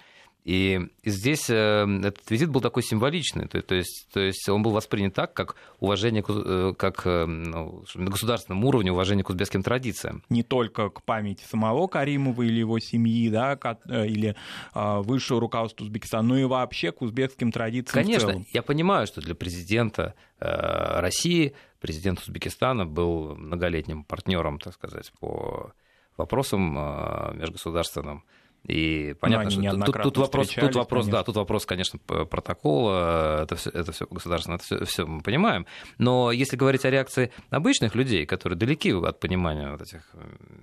И 0.45 0.81
здесь 1.05 1.51
э, 1.51 1.87
этот 2.03 2.31
визит 2.31 2.49
был 2.49 2.63
такой 2.63 2.83
символичный, 2.83 3.47
то, 3.47 3.61
то, 3.61 3.75
есть, 3.75 4.09
то 4.11 4.21
есть 4.21 4.49
он 4.49 4.63
был 4.63 4.71
воспринят 4.71 5.15
так, 5.15 5.35
как 5.35 5.55
уважение, 5.81 6.23
к, 6.23 6.31
э, 6.31 6.73
как 6.79 7.03
э, 7.05 7.27
ну, 7.27 7.85
на 7.95 8.11
государственном 8.11 8.65
уровне 8.65 8.91
уважение 8.91 9.23
к 9.23 9.29
узбекским 9.29 9.63
традициям. 9.63 10.23
Не 10.31 10.43
только 10.43 10.89
к 10.89 11.03
памяти 11.03 11.45
самого 11.45 11.89
Каримова 11.89 12.43
или 12.43 12.59
его 12.59 12.79
семьи, 12.79 13.29
да, 13.29 13.59
или 13.87 14.35
а, 14.73 15.03
высшего 15.03 15.41
руководства 15.41 15.85
Узбекистана, 15.85 16.27
но 16.27 16.39
и 16.39 16.45
вообще 16.45 16.91
к 16.91 17.03
узбекским 17.03 17.53
традициям 17.53 18.05
Конечно, 18.05 18.45
я 18.53 18.63
понимаю, 18.63 19.07
что 19.07 19.21
для 19.21 19.35
президента 19.35 20.15
России 20.39 21.55
президент 21.81 22.21
Узбекистана 22.21 22.87
был 22.87 23.37
многолетним 23.37 24.05
партнером, 24.05 24.59
так 24.59 24.75
сказать, 24.75 25.13
по 25.21 25.73
вопросам 26.17 26.75
межгосударственным 27.39 28.25
и 28.65 29.15
понятно, 29.21 29.51
что 29.51 29.85
тут, 29.85 30.03
тут 30.03 30.17
вопрос, 30.19 30.49
тут 30.49 30.75
вопрос, 30.75 31.05
конечно. 31.05 31.13
да, 31.13 31.25
тут 31.25 31.37
вопрос, 31.37 31.67
конечно, 31.67 31.99
протокола, 31.99 33.43
это 33.43 33.57
все, 33.57 33.71
это 33.71 33.93
все 33.93 34.07
государственно, 34.11 34.57
это 34.57 34.65
все, 34.65 34.85
все 34.85 35.07
мы 35.07 35.23
понимаем. 35.23 35.67
Но 35.99 36.31
если 36.31 36.57
говорить 36.57 36.85
о 36.85 36.91
реакции 36.91 37.31
обычных 37.49 37.95
людей, 37.95 38.27
которые 38.27 38.59
далеки 38.59 38.93
от 38.93 39.19
понимания 39.19 39.71
вот 39.71 39.81
этих 39.81 40.03
э, 40.13 40.19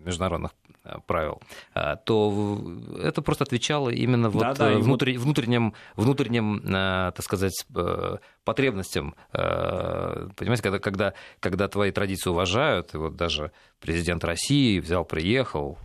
международных 0.05 0.51
э, 0.83 0.97
правил, 1.07 1.41
э, 1.73 1.95
то 2.05 2.61
это 3.01 3.21
просто 3.21 3.45
отвечало 3.45 3.89
именно 3.89 4.29
вот 4.29 4.41
да, 4.41 4.53
да, 4.53 4.77
внутрь, 4.77 5.13
вот... 5.13 5.23
внутренним, 5.23 5.73
внутренним, 5.95 6.61
так 6.61 7.21
сказать, 7.23 7.65
потребностям. 8.43 9.15
Понимаете, 9.31 10.63
когда, 10.63 10.79
когда, 10.79 11.13
когда 11.39 11.67
твои 11.67 11.91
традиции 11.91 12.29
уважают, 12.29 12.93
и 12.93 12.97
вот 12.97 13.15
даже 13.15 13.51
президент 13.79 14.23
России 14.23 14.79
взял, 14.79 15.03
приехал, 15.03 15.77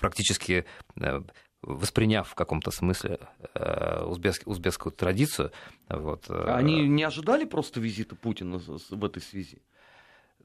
практически 0.00 0.64
э, 1.00 1.20
восприняв 1.62 2.28
в 2.28 2.34
каком-то 2.34 2.70
смысле 2.70 3.18
э, 3.54 4.04
узбек, 4.04 4.34
узбекскую 4.46 4.92
традицию. 4.92 5.52
Вот. 5.88 6.26
Э, 6.28 6.54
Они 6.54 6.86
не 6.86 7.02
ожидали 7.02 7.44
просто 7.44 7.80
визита 7.80 8.16
Путина 8.16 8.58
в 8.58 9.04
этой 9.04 9.22
связи? 9.22 9.62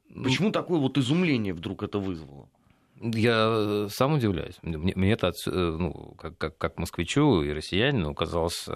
Ну, 0.09 0.23
Почему 0.23 0.51
такое 0.51 0.79
вот 0.79 0.97
изумление 0.97 1.53
вдруг 1.53 1.83
это 1.83 1.99
вызвало? 1.99 2.49
Я 3.01 3.87
сам 3.89 4.13
удивляюсь. 4.13 4.57
Мне, 4.61 4.77
мне 4.77 5.11
это, 5.11 5.31
ну, 5.47 6.15
как, 6.17 6.37
как, 6.37 6.57
как 6.57 6.77
москвичу 6.77 7.41
и 7.41 7.51
россиянину 7.51 8.13
казалось, 8.13 8.69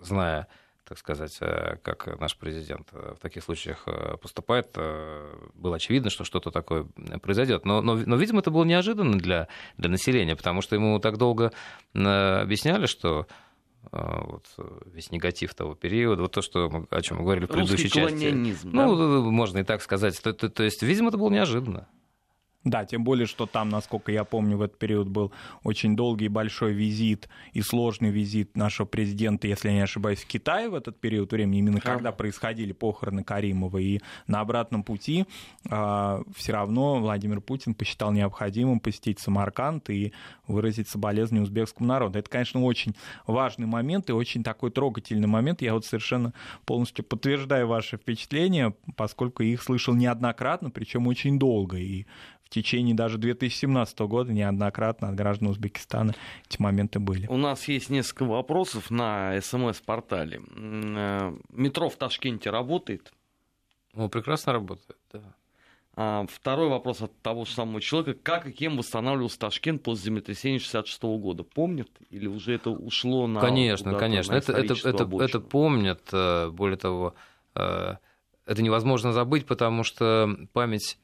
зная 0.00 0.46
так 0.88 0.96
сказать, 0.98 1.36
э, 1.40 1.76
как 1.82 2.18
наш 2.18 2.36
президент 2.36 2.88
э, 2.92 3.14
в 3.14 3.20
таких 3.20 3.44
случаях 3.44 3.82
э, 3.86 4.16
поступает, 4.16 4.74
было 5.54 5.76
очевидно, 5.76 6.08
что 6.08 6.24
что-то 6.24 6.50
такое 6.50 6.86
произойдет. 7.20 7.66
Но, 7.66 7.82
но, 7.82 7.94
но, 7.94 8.16
видимо, 8.16 8.40
это 8.40 8.50
было 8.50 8.64
неожиданно 8.64 9.18
для, 9.18 9.48
для 9.76 9.90
населения, 9.90 10.34
потому 10.34 10.62
что 10.62 10.76
ему 10.76 10.98
так 10.98 11.18
долго 11.18 11.52
объясняли, 11.94 12.86
что 12.86 13.26
вот 13.92 14.44
весь 14.86 15.10
негатив 15.12 15.54
того 15.54 15.74
периода, 15.74 16.22
вот 16.22 16.32
то, 16.32 16.42
что, 16.42 16.86
о 16.90 17.02
чем 17.02 17.18
мы 17.18 17.22
говорили 17.24 17.46
в 17.46 17.48
предыдущей 17.48 17.88
части. 17.88 18.54
Да? 18.64 18.86
Ну, 18.86 19.30
можно 19.30 19.58
и 19.58 19.64
так 19.64 19.82
сказать. 19.82 20.20
То, 20.22 20.32
то, 20.32 20.48
то 20.48 20.62
есть, 20.62 20.82
видимо, 20.82 21.08
это 21.08 21.18
было 21.18 21.30
неожиданно. 21.30 21.88
Да, 22.68 22.84
тем 22.84 23.02
более, 23.02 23.26
что 23.26 23.46
там, 23.46 23.70
насколько 23.70 24.12
я 24.12 24.24
помню, 24.24 24.58
в 24.58 24.62
этот 24.62 24.78
период 24.78 25.08
был 25.08 25.32
очень 25.62 25.96
долгий 25.96 26.26
и 26.26 26.28
большой 26.28 26.72
визит 26.72 27.28
и 27.54 27.62
сложный 27.62 28.10
визит 28.10 28.56
нашего 28.56 28.86
президента, 28.86 29.46
если 29.46 29.68
я 29.68 29.74
не 29.74 29.80
ошибаюсь, 29.80 30.20
в 30.20 30.26
Китай 30.26 30.68
в 30.68 30.74
этот 30.74 31.00
период 31.00 31.32
времени, 31.32 31.60
именно 31.60 31.80
да. 31.82 31.92
когда 31.92 32.12
происходили 32.12 32.72
похороны 32.72 33.24
Каримова. 33.24 33.78
И 33.78 34.00
на 34.26 34.40
обратном 34.40 34.82
пути 34.82 35.24
э, 35.70 36.22
все 36.36 36.52
равно 36.52 36.96
Владимир 37.00 37.40
Путин 37.40 37.74
посчитал 37.74 38.12
необходимым 38.12 38.80
посетить 38.80 39.18
Самарканд 39.18 39.88
и 39.88 40.12
выразить 40.46 40.88
соболезнования 40.88 41.44
узбекскому 41.44 41.88
народу. 41.88 42.18
Это, 42.18 42.28
конечно, 42.28 42.62
очень 42.62 42.94
важный 43.26 43.66
момент 43.66 44.10
и 44.10 44.12
очень 44.12 44.44
такой 44.44 44.70
трогательный 44.70 45.28
момент. 45.28 45.62
Я 45.62 45.72
вот 45.72 45.86
совершенно 45.86 46.34
полностью 46.66 47.02
подтверждаю 47.02 47.66
ваши 47.66 47.96
впечатления, 47.96 48.74
поскольку 48.96 49.42
их 49.42 49.62
слышал 49.62 49.94
неоднократно, 49.94 50.70
причем 50.70 51.06
очень 51.06 51.38
долго. 51.38 51.78
И 51.78 52.06
в 52.48 52.54
течение 52.54 52.94
даже 52.94 53.18
2017 53.18 53.98
года 54.00 54.32
неоднократно 54.32 55.08
от 55.08 55.14
граждан 55.14 55.48
Узбекистана 55.48 56.14
эти 56.48 56.60
моменты 56.60 56.98
были. 56.98 57.26
У 57.26 57.36
нас 57.36 57.68
есть 57.68 57.90
несколько 57.90 58.24
вопросов 58.24 58.90
на 58.90 59.38
СМС-портале. 59.40 60.40
Э, 60.56 61.36
метро 61.50 61.90
в 61.90 61.96
Ташкенте 61.96 62.48
работает? 62.48 63.12
Ну, 63.94 64.08
прекрасно 64.08 64.54
работает, 64.54 64.98
да. 65.12 65.34
А, 66.00 66.24
второй 66.28 66.68
вопрос 66.68 67.02
от 67.02 67.20
того 67.20 67.44
же 67.44 67.50
самого 67.50 67.80
человека. 67.80 68.20
Как 68.22 68.46
и 68.46 68.52
кем 68.52 68.78
восстанавливался 68.78 69.38
Ташкент 69.40 69.82
после 69.82 70.04
землетрясения 70.04 70.60
66 70.60 71.02
года? 71.02 71.42
Помнят? 71.42 71.88
Или 72.08 72.28
уже 72.28 72.54
это 72.54 72.70
ушло 72.70 73.26
на... 73.26 73.40
Конечно, 73.40 73.94
конечно. 73.94 74.32
На 74.32 74.38
это, 74.38 74.52
это, 74.52 74.74
это, 74.88 75.08
это 75.20 75.40
помнят. 75.40 76.00
Э, 76.12 76.48
более 76.50 76.78
того, 76.78 77.14
э, 77.56 77.96
это 78.46 78.62
невозможно 78.62 79.12
забыть, 79.12 79.44
потому 79.44 79.82
что 79.82 80.34
память 80.54 80.98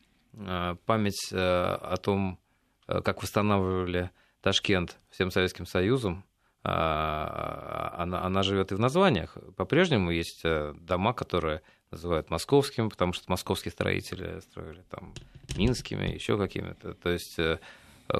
память 0.86 1.32
э, 1.32 1.36
о 1.36 1.96
том, 1.96 2.38
э, 2.86 3.00
как 3.02 3.22
восстанавливали 3.22 4.10
Ташкент 4.40 4.98
всем 5.10 5.30
Советским 5.30 5.66
Союзом, 5.66 6.24
она, 6.62 8.24
она 8.24 8.42
живет 8.42 8.72
и 8.72 8.74
в 8.74 8.80
названиях. 8.80 9.36
По-прежнему 9.54 10.10
есть 10.10 10.44
дома, 10.80 11.12
которые 11.12 11.60
называют 11.90 12.30
московскими, 12.30 12.88
потому 12.88 13.12
что 13.12 13.30
московские 13.30 13.70
строители 13.70 14.40
строили 14.40 14.82
там 14.88 15.12
минскими, 15.58 16.06
еще 16.06 16.38
какими-то. 16.38 16.94
То 16.94 17.10
есть, 17.10 17.38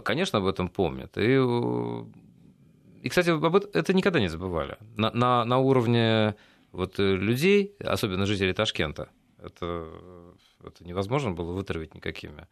конечно, 0.05 0.41
об 0.41 0.47
этом 0.47 0.69
помнят. 0.69 1.17
И, 1.17 1.41
и 3.03 3.09
кстати, 3.09 3.31
об 3.31 3.57
этом, 3.57 3.71
это 3.73 3.95
никогда 3.95 4.21
не 4.21 4.29
забывали. 4.29 4.77
На, 4.95 5.11
на, 5.13 5.47
на 5.47 5.57
уровне 5.57 6.37
вот 6.71 6.99
людей, 6.99 7.75
особенно 7.81 8.27
жителей 8.27 8.53
Ташкента, 8.53 9.09
это 9.43 9.89
это 10.67 10.85
невозможно 10.85 11.31
было 11.33 11.53
вытравить 11.53 11.95
никакими 11.95 12.47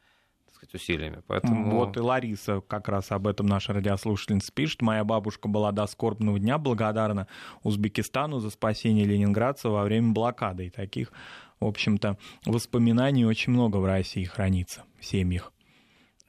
сказать, 0.62 0.74
усилиями. 0.74 1.22
Поэтому... 1.26 1.70
Вот 1.70 1.96
и 1.96 2.00
Лариса 2.00 2.60
как 2.60 2.88
раз 2.88 3.10
об 3.10 3.26
этом 3.26 3.46
наша 3.46 3.72
радиослушательница 3.72 4.52
пишет. 4.52 4.82
Моя 4.82 5.04
бабушка 5.04 5.48
была 5.48 5.72
до 5.72 5.86
скорбного 5.86 6.38
дня 6.38 6.58
благодарна 6.58 7.26
Узбекистану 7.62 8.38
за 8.38 8.50
спасение 8.50 9.04
ленинградца 9.04 9.68
во 9.68 9.82
время 9.84 10.12
блокады. 10.12 10.66
И 10.66 10.70
таких, 10.70 11.12
в 11.60 11.66
общем-то, 11.66 12.18
воспоминаний 12.46 13.24
очень 13.24 13.52
много 13.52 13.78
в 13.78 13.84
России 13.84 14.24
хранится, 14.24 14.84
в 15.00 15.04
семьях. 15.04 15.52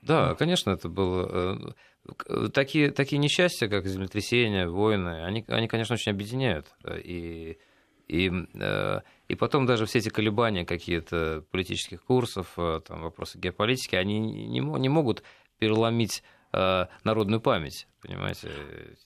Да, 0.02 0.36
конечно, 0.36 0.72
это 0.72 0.90
было... 0.90 1.76
Э, 2.28 2.50
такие, 2.54 2.92
такие 2.92 3.18
несчастья, 3.18 3.68
как 3.68 3.88
землетрясения, 3.88 4.68
войны, 4.68 5.24
они, 5.24 5.46
они 5.48 5.68
конечно, 5.68 5.94
очень 5.94 6.12
объединяют. 6.12 6.74
И, 7.04 7.58
и, 8.08 8.32
и 9.28 9.36
потом 9.36 9.66
даже 9.66 9.86
все 9.86 10.00
эти 10.00 10.10
колебания 10.10 10.66
какие-то 10.66 11.44
политических 11.52 12.04
курсов, 12.04 12.54
там, 12.56 13.02
вопросы 13.02 13.38
геополитики, 13.38 13.96
они 13.96 14.20
не, 14.20 14.60
не 14.60 14.90
могут 14.90 15.24
переломить 15.60 16.24
народную 16.54 17.42
память 17.42 17.88
понимаете? 18.04 18.50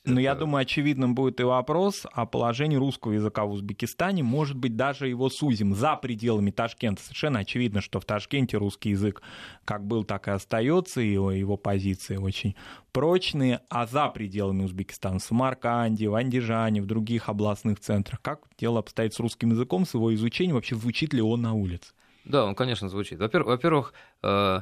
Но 0.05 0.13
это... 0.13 0.21
я 0.21 0.35
думаю, 0.35 0.63
очевидным 0.63 1.15
будет 1.15 1.39
и 1.39 1.43
вопрос 1.43 2.05
о 2.11 2.25
положении 2.25 2.77
русского 2.77 3.13
языка 3.13 3.45
в 3.45 3.51
Узбекистане. 3.51 4.23
Может 4.23 4.57
быть, 4.57 4.75
даже 4.75 5.07
его 5.07 5.29
сузим 5.29 5.73
за 5.75 5.95
пределами 5.95 6.51
Ташкента. 6.51 7.01
Совершенно 7.01 7.39
очевидно, 7.39 7.81
что 7.81 7.99
в 7.99 8.05
Ташкенте 8.05 8.57
русский 8.57 8.89
язык 8.89 9.21
как 9.65 9.85
был, 9.85 10.03
так 10.03 10.27
и 10.27 10.31
остается, 10.31 11.01
и 11.01 11.11
его, 11.11 11.31
его 11.31 11.57
позиции 11.57 12.17
очень 12.17 12.55
прочные. 12.91 13.61
А 13.69 13.85
за 13.85 14.07
пределами 14.09 14.63
Узбекистана, 14.63 15.19
в 15.19 15.23
Самарканде, 15.23 16.09
в 16.09 16.15
Андижане, 16.15 16.81
в 16.81 16.87
других 16.87 17.29
областных 17.29 17.79
центрах, 17.79 18.21
как 18.21 18.41
дело 18.57 18.79
обстоит 18.79 19.13
с 19.13 19.19
русским 19.19 19.51
языком, 19.51 19.85
с 19.85 19.93
его 19.93 20.13
изучением, 20.15 20.55
вообще 20.55 20.75
звучит 20.75 21.13
ли 21.13 21.21
он 21.21 21.41
на 21.41 21.53
улице? 21.53 21.93
Да, 22.25 22.45
он, 22.45 22.55
конечно, 22.55 22.89
звучит. 22.89 23.19
Во-первых, 23.19 23.47
во-первых 23.47 23.93
э, 24.21 24.61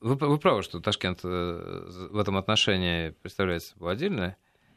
вы, 0.00 0.14
вы 0.14 0.38
правы, 0.38 0.62
что 0.62 0.80
Ташкент 0.80 1.20
э, 1.24 2.08
в 2.10 2.18
этом 2.18 2.36
отношении 2.36 3.10
представляет 3.10 3.62
собой 3.62 3.92
отдельное, 3.92 4.36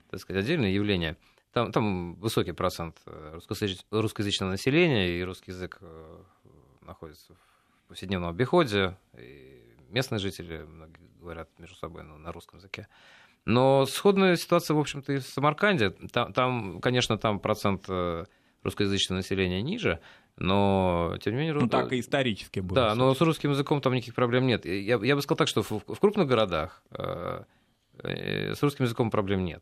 так 0.09 0.19
сказать, 0.19 0.43
отдельное 0.43 0.69
явление. 0.69 1.17
Там, 1.51 1.71
там 1.71 2.15
высокий 2.15 2.51
процент 2.51 2.97
э, 3.05 3.31
русскоязычного, 3.33 4.01
русскоязычного 4.01 4.51
населения, 4.51 5.17
и 5.17 5.23
русский 5.23 5.51
язык 5.51 5.77
э, 5.81 6.23
находится 6.81 7.33
в 7.33 7.87
повседневном 7.89 8.29
обиходе, 8.29 8.97
и 9.17 9.63
местные 9.89 10.19
жители 10.19 10.65
говорят 11.19 11.49
между 11.57 11.75
собой 11.75 12.03
на 12.03 12.31
русском 12.31 12.59
языке. 12.59 12.87
Но 13.45 13.85
сходная 13.85 14.35
ситуация, 14.35 14.75
в 14.75 14.79
общем-то, 14.79 15.13
и 15.13 15.17
в 15.17 15.23
Самарканде. 15.23 15.91
Там, 16.11 16.33
там 16.33 16.81
конечно, 16.81 17.17
там 17.17 17.39
процент 17.39 17.87
русскоязычного 18.63 19.17
населения 19.17 19.61
ниже, 19.61 19.99
но 20.39 21.17
тем 21.21 21.33
не 21.33 21.39
менее... 21.39 21.53
Ну, 21.53 21.67
так 21.67 21.91
и 21.91 21.99
исторически 21.99 22.61
было. 22.61 22.75
Да, 22.75 22.95
но 22.95 23.13
с 23.13 23.21
русским 23.21 23.51
языком 23.51 23.81
там 23.81 23.93
никаких 23.93 24.15
проблем 24.15 24.47
нет. 24.47 24.65
Я, 24.65 24.97
я 25.01 25.15
бы 25.15 25.21
сказал 25.21 25.37
так, 25.37 25.47
что 25.47 25.61
в, 25.61 25.71
в 25.71 25.99
крупных 25.99 26.27
городах 26.27 26.81
э, 26.91 27.43
э, 28.03 28.55
с 28.55 28.63
русским 28.63 28.85
языком 28.85 29.11
проблем 29.11 29.43
нет. 29.43 29.61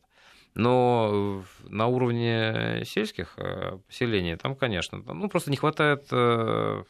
Но 0.53 1.43
на 1.63 1.87
уровне 1.87 2.83
сельских 2.85 3.33
э, 3.37 3.79
поселений 3.87 4.35
там, 4.35 4.55
конечно, 4.55 5.03
ну, 5.05 5.29
просто 5.29 5.51
не 5.51 5.57
хватает, 5.57 6.07
э, 6.11 6.83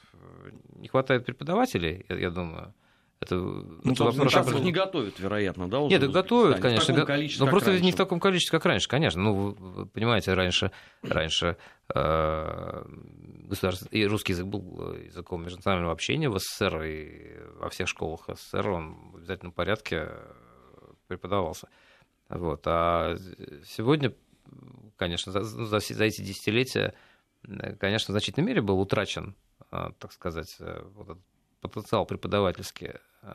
не 0.75 0.87
хватает 0.89 1.25
преподавателей, 1.25 2.05
я, 2.09 2.17
я 2.17 2.29
думаю. 2.29 2.73
Это, 3.19 3.35
ну, 3.35 3.93
это 3.93 4.03
вопрос, 4.03 4.31
сейчас 4.31 4.51
их 4.51 4.59
не 4.61 4.71
готовят, 4.71 5.19
вероятно, 5.19 5.67
да? 5.67 5.79
Нет, 5.79 6.03
их 6.03 6.11
готовят, 6.11 6.59
конечно. 6.59 6.93
но 6.95 7.47
просто 7.47 7.71
раньше. 7.71 7.83
не 7.83 7.91
в 7.91 7.95
таком 7.95 8.19
количестве, 8.19 8.59
как 8.59 8.65
раньше, 8.65 8.87
конечно. 8.87 9.21
Ну, 9.21 9.55
вы 9.57 9.85
понимаете, 9.87 10.35
раньше, 10.35 10.71
раньше 11.01 11.57
э, 11.95 12.83
государство, 13.47 13.87
и 13.89 14.05
русский 14.05 14.33
язык 14.33 14.45
был 14.45 14.93
языком 14.93 15.43
межнационального 15.43 15.93
общения 15.93 16.29
в 16.29 16.37
СССР, 16.37 16.83
и 16.83 17.39
во 17.59 17.69
всех 17.69 17.87
школах 17.87 18.29
СССР 18.31 18.69
он 18.69 19.11
в 19.13 19.15
обязательном 19.17 19.51
порядке 19.51 20.09
преподавался. 21.07 21.69
Вот. 22.29 22.61
А 22.67 23.15
сегодня, 23.65 24.13
конечно, 24.95 25.31
за, 25.31 25.41
за, 25.41 25.79
за 25.79 26.03
эти 26.03 26.21
десятилетия, 26.21 26.93
конечно, 27.79 28.11
в 28.11 28.13
значительной 28.13 28.45
мере 28.45 28.61
был 28.61 28.79
утрачен, 28.79 29.35
э, 29.71 29.89
так 29.97 30.11
сказать, 30.11 30.55
э, 30.59 30.83
вот 30.93 31.09
этот 31.09 31.23
потенциал 31.61 32.05
преподавательский, 32.05 32.93
э, 33.21 33.33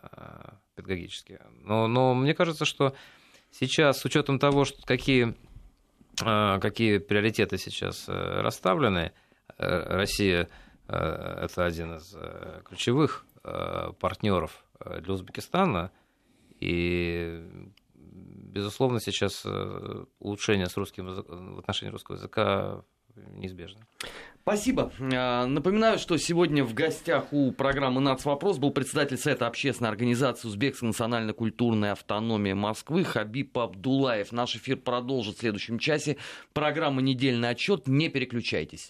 педагогический. 0.74 1.38
Но, 1.62 1.86
но 1.86 2.14
мне 2.14 2.34
кажется, 2.34 2.64
что 2.64 2.94
сейчас, 3.50 4.00
с 4.00 4.04
учетом 4.04 4.38
того, 4.38 4.64
что 4.64 4.82
какие, 4.86 5.34
э, 6.24 6.60
какие 6.60 6.98
приоритеты 6.98 7.58
сейчас 7.58 8.08
э, 8.08 8.12
расставлены, 8.12 9.12
Россия 9.58 10.48
это 10.88 11.64
один 11.64 11.96
из 11.96 12.16
ключевых 12.64 13.24
партнеров 14.00 14.64
для 14.80 15.12
Узбекистана, 15.12 15.92
и 16.58 17.44
безусловно, 17.84 18.98
сейчас 18.98 19.46
улучшение 20.18 20.66
с 20.66 20.76
русским 20.76 21.06
в 21.06 21.58
отношении 21.58 21.92
русского 21.92 22.16
языка 22.16 22.82
неизбежно. 23.14 23.86
Спасибо. 24.42 24.90
А, 25.14 25.46
напоминаю, 25.46 26.00
что 26.00 26.16
сегодня 26.16 26.64
в 26.64 26.74
гостях 26.74 27.32
у 27.32 27.52
программы 27.52 28.00
«Нацвопрос» 28.00 28.58
был 28.58 28.72
председатель 28.72 29.16
Совета 29.16 29.46
общественной 29.46 29.90
организации 29.90 30.48
Узбекской 30.48 30.88
национально-культурной 30.88 31.92
автономии 31.92 32.52
Москвы 32.52 33.04
Хабиб 33.04 33.56
Абдулаев. 33.56 34.32
Наш 34.32 34.56
эфир 34.56 34.78
продолжит 34.78 35.36
в 35.36 35.40
следующем 35.40 35.78
часе. 35.78 36.16
Программа 36.52 37.02
«Недельный 37.02 37.50
отчет». 37.50 37.86
Не 37.86 38.08
переключайтесь. 38.08 38.80